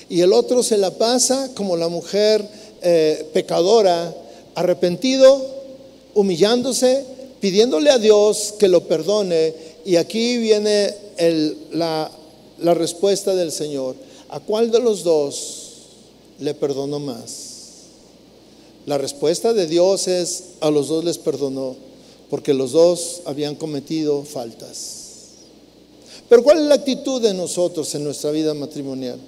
[0.09, 2.45] Y el otro se la pasa como la mujer
[2.81, 4.13] eh, pecadora,
[4.55, 5.41] arrepentido,
[6.15, 7.05] humillándose,
[7.39, 9.53] pidiéndole a Dios que lo perdone.
[9.85, 12.11] Y aquí viene el, la
[12.61, 13.95] la respuesta del Señor.
[14.29, 15.71] ¿A cuál de los dos
[16.39, 17.51] le perdonó más?
[18.85, 21.75] La respuesta de Dios es, a los dos les perdonó,
[22.29, 25.01] porque los dos habían cometido faltas.
[26.27, 29.19] Pero ¿cuál es la actitud de nosotros en nuestra vida matrimonial?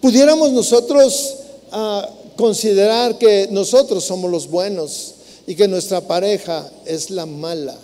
[0.00, 1.34] Pudiéramos nosotros
[1.72, 5.14] ah, considerar que nosotros somos los buenos
[5.46, 7.76] y que nuestra pareja es la mala.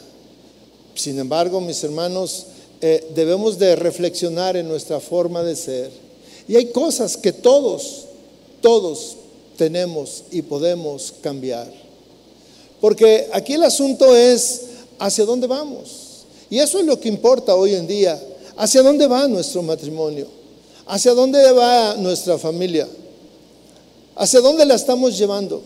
[0.95, 2.47] Sin embargo, mis hermanos,
[2.85, 5.91] eh, debemos de reflexionar en nuestra forma de ser.
[6.49, 8.07] Y hay cosas que todos,
[8.61, 9.15] todos
[9.57, 11.73] tenemos y podemos cambiar.
[12.81, 14.63] Porque aquí el asunto es
[14.99, 16.25] hacia dónde vamos.
[16.51, 18.21] Y eso es lo que importa hoy en día.
[18.57, 20.27] ¿Hacia dónde va nuestro matrimonio?
[20.85, 22.89] ¿Hacia dónde va nuestra familia?
[24.17, 25.63] ¿Hacia dónde la estamos llevando?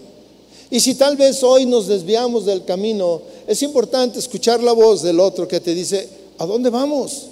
[0.69, 5.19] Y si tal vez hoy nos desviamos del camino, es importante escuchar la voz del
[5.19, 7.29] otro que te dice, ¿a dónde vamos?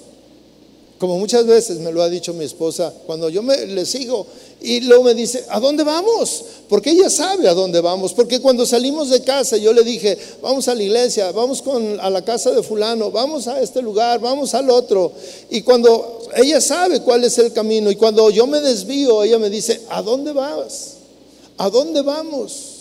[0.97, 4.25] Como muchas veces me lo ha dicho mi esposa, cuando yo me, le sigo
[4.61, 6.43] y luego me dice, ¿a dónde vamos?
[6.69, 8.13] Porque ella sabe a dónde vamos.
[8.13, 11.61] Porque cuando salimos de casa, yo le dije, vamos a la iglesia, vamos
[11.99, 15.11] a la casa de fulano, vamos a este lugar, vamos al otro.
[15.49, 19.49] Y cuando ella sabe cuál es el camino y cuando yo me desvío, ella me
[19.49, 20.93] dice, ¿a dónde vas?
[21.57, 22.71] ¿A dónde vamos?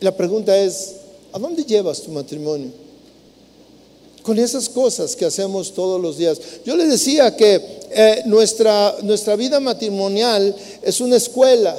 [0.00, 0.96] La pregunta es,
[1.32, 2.83] ¿a dónde llevas tu matrimonio?
[4.24, 6.40] Con esas cosas que hacemos todos los días.
[6.64, 7.60] Yo le decía que
[7.90, 11.76] eh, nuestra, nuestra vida matrimonial es una escuela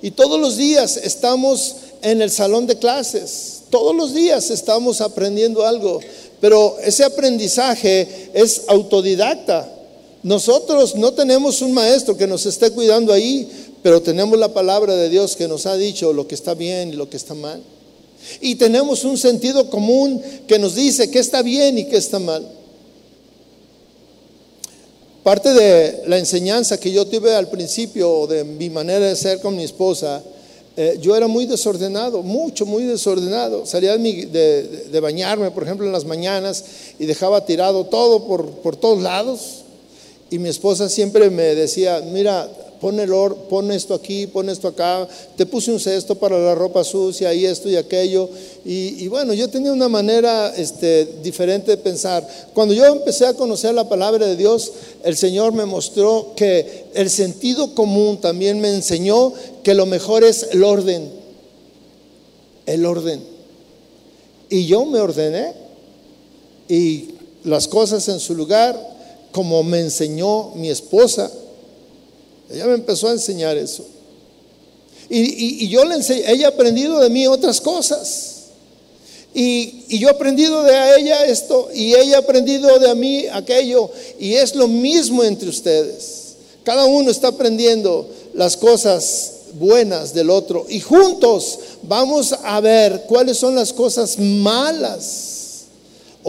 [0.00, 3.62] y todos los días estamos en el salón de clases.
[3.68, 6.00] Todos los días estamos aprendiendo algo,
[6.40, 9.70] pero ese aprendizaje es autodidacta.
[10.22, 13.48] Nosotros no tenemos un maestro que nos esté cuidando ahí,
[13.82, 16.92] pero tenemos la palabra de Dios que nos ha dicho lo que está bien y
[16.92, 17.60] lo que está mal.
[18.40, 22.46] Y tenemos un sentido común que nos dice qué está bien y qué está mal.
[25.22, 29.56] Parte de la enseñanza que yo tuve al principio de mi manera de ser con
[29.56, 30.22] mi esposa,
[30.76, 33.66] eh, yo era muy desordenado, mucho, muy desordenado.
[33.66, 36.64] Salía de, bañarme, por ejemplo, en las mañanas
[36.98, 39.64] y dejaba tirado todo por, por todos lados.
[40.30, 42.48] Y mi esposa siempre me decía, mira,
[42.80, 43.12] pon, el
[43.72, 45.06] esto aquí, pon esto acá,
[45.36, 48.28] te puse un cesto para la ropa sucia y esto y aquello.
[48.64, 52.26] Y, bueno, yo tenía una manera este, diferente de pensar.
[52.54, 54.72] Cuando yo empecé a conocer la palabra de Dios,
[55.04, 60.48] el Señor me mostró que el sentido común también me enseñó que lo mejor es
[60.52, 61.10] el orden.
[62.66, 63.22] El orden.
[64.50, 65.52] Y yo me ordené
[66.68, 67.14] y
[67.44, 68.78] las cosas en su lugar,
[69.32, 71.30] como me enseñó mi esposa.
[72.50, 73.84] Ella me empezó a enseñar eso.
[75.10, 78.34] Y, yo le enseñé, ella ha aprendido de mí otras cosas.
[79.34, 83.90] Y, y, yo he aprendido de ella esto y ella ha aprendido de mí aquello.
[84.18, 86.34] Y es lo mismo entre ustedes.
[86.64, 90.66] Cada uno está aprendiendo las cosas buenas del otro.
[90.68, 95.37] Y juntos vamos a ver cuáles son las cosas malas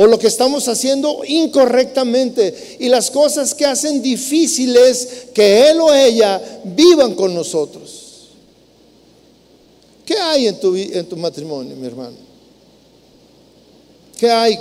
[0.01, 5.93] o lo que estamos haciendo incorrectamente y las cosas que hacen difíciles que él o
[5.93, 8.29] ella vivan con nosotros.
[10.05, 12.15] ¿Qué hay en tu, en tu matrimonio, mi hermano?
[14.17, 14.57] ¿Qué hay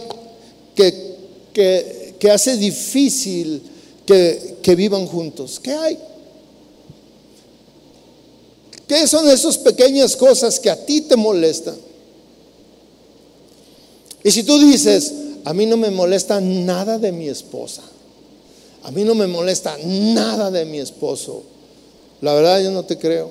[0.75, 3.63] que, que, hace difícil
[4.05, 5.61] que, que vivan juntos?
[5.61, 5.99] ¿Qué hay?
[8.89, 11.77] ¿Qué son esas pequeñas cosas que a ti te molestan?
[14.25, 15.13] Y si tú dices,
[15.45, 17.83] a mí no me molesta nada de mi esposa,
[18.83, 21.43] a mí no me molesta nada de mi esposo,
[22.21, 23.31] la verdad yo no te creo.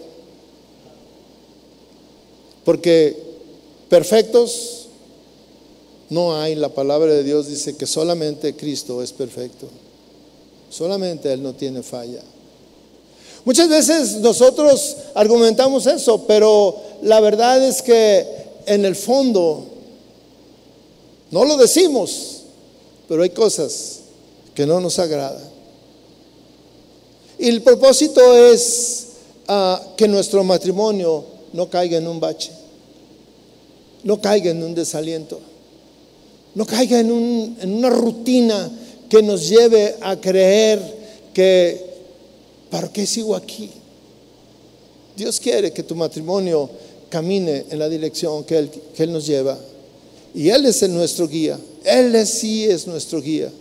[2.63, 3.17] Porque
[3.87, 4.87] perfectos
[6.09, 9.67] no hay, la palabra de Dios dice que solamente Cristo es perfecto,
[10.69, 12.21] solamente Él no tiene falla.
[13.45, 18.27] Muchas veces nosotros argumentamos eso, pero la verdad es que
[18.65, 19.65] en el fondo
[21.31, 22.43] no lo decimos,
[23.07, 23.99] pero hay cosas
[24.55, 25.43] que no nos agradan.
[27.39, 29.07] Y el propósito es
[29.47, 31.23] ah, que nuestro matrimonio
[31.53, 32.51] no caiga en un bache,
[34.03, 35.39] no caiga en un desaliento,
[36.55, 38.71] no caiga en, una rutina
[39.09, 40.81] que nos lleve a creer
[41.33, 41.85] que,
[42.71, 43.69] ¿para qué sigo aquí?
[45.15, 46.69] Dios quiere que tu matrimonio
[47.09, 49.57] camine en la dirección que él nos lleva.
[50.37, 51.59] Y Él es nuestro guía.
[51.83, 53.51] Él sí es nuestro guía.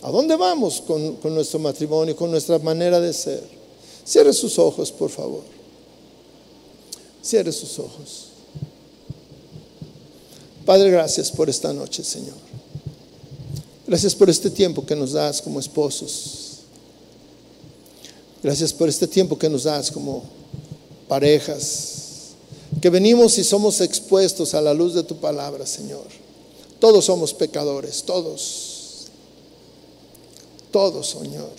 [0.00, 3.46] ¿A dónde vamos con, con nuestro matrimonio, con nuestra manera de ser?
[4.06, 5.42] Cierre sus ojos, por favor.
[7.22, 8.28] Cierre sus ojos.
[10.64, 12.36] Padre, gracias por esta noche, Señor.
[13.86, 16.60] Gracias por este tiempo que nos das como esposos.
[18.42, 20.24] Gracias por este tiempo que nos das como
[21.06, 21.93] parejas
[22.80, 26.06] que venimos y somos expuestos a la luz de tu palabra, Señor.
[26.78, 29.06] Todos somos pecadores, todos.
[30.70, 31.52] Todos, Señor.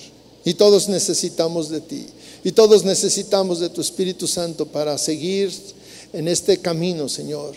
[0.43, 2.05] Y todos necesitamos de ti.
[2.43, 5.51] Y todos necesitamos de tu Espíritu Santo para seguir
[6.13, 7.55] en este camino, Señor.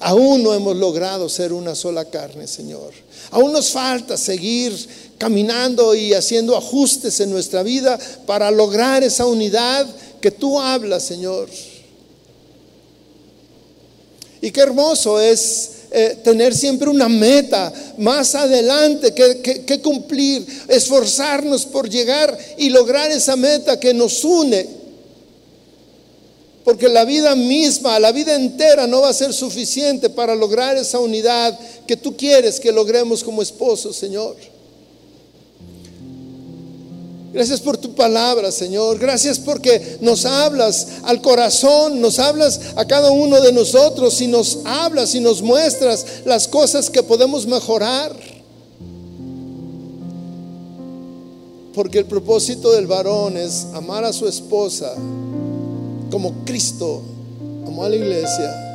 [0.00, 2.92] Aún no hemos logrado ser una sola carne, Señor.
[3.30, 4.74] Aún nos falta seguir
[5.16, 7.96] caminando y haciendo ajustes en nuestra vida
[8.26, 9.86] para lograr esa unidad
[10.20, 11.48] que tú hablas, Señor.
[14.42, 21.88] Y qué hermoso es eh, tener siempre una meta más adelante que cumplir, esforzarnos por
[21.88, 24.82] llegar y lograr esa meta que nos une
[26.64, 31.00] porque la vida misma, la vida entera no va a ser suficiente para lograr esa
[31.00, 34.36] unidad que tú quieres que logremos como esposos, Señor.
[37.32, 38.98] Gracias por tu palabra, Señor.
[38.98, 44.58] Gracias porque nos hablas al corazón, nos hablas a cada uno de nosotros y nos
[44.64, 48.14] hablas y nos muestras las cosas que podemos mejorar.
[51.74, 54.94] Porque el propósito del varón es amar a su esposa
[56.10, 57.00] como Cristo
[57.66, 58.68] amó a la iglesia.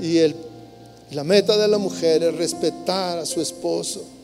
[0.00, 0.34] Y
[1.14, 4.15] la meta de la mujer es respetar a su esposo.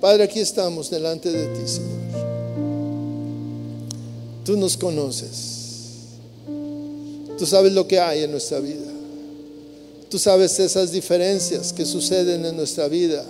[0.00, 2.00] Padre, aquí estamos delante de ti, Señor.
[4.44, 5.60] Tú nos conoces.
[7.38, 8.90] Tú sabes lo que hay en nuestra vida.
[10.08, 13.24] Tú sabes esas diferencias que suceden en nuestra vida,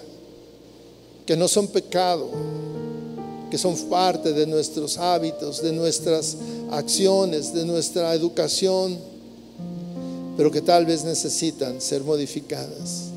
[1.27, 2.29] que no son pecado,
[3.51, 6.37] que son parte de nuestros hábitos, de nuestras
[6.71, 8.97] acciones, de nuestra educación,
[10.37, 13.10] pero que tal vez necesitan ser modificadas.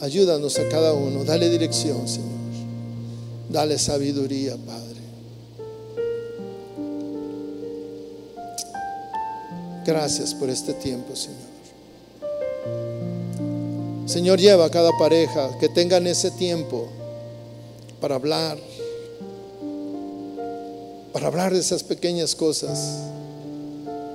[0.00, 2.38] Ayúdanos a cada uno, dale dirección, Señor.
[3.50, 4.88] Dale sabiduría, Padre.
[9.84, 11.48] Gracias por este tiempo, Señor.
[14.06, 16.88] Señor, lleva a cada pareja que tengan ese tiempo
[18.00, 18.58] para hablar,
[21.12, 22.98] para hablar de esas pequeñas cosas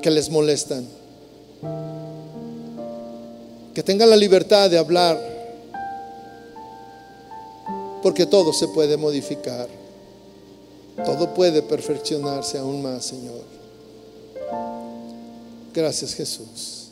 [0.01, 0.87] que les molestan.
[3.73, 5.32] Que tengan la libertad de hablar,
[8.03, 9.67] porque todo se puede modificar,
[11.05, 13.41] todo puede perfeccionarse aún más, Señor.
[15.73, 16.89] Gracias Jesús.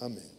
[0.00, 0.33] Amén.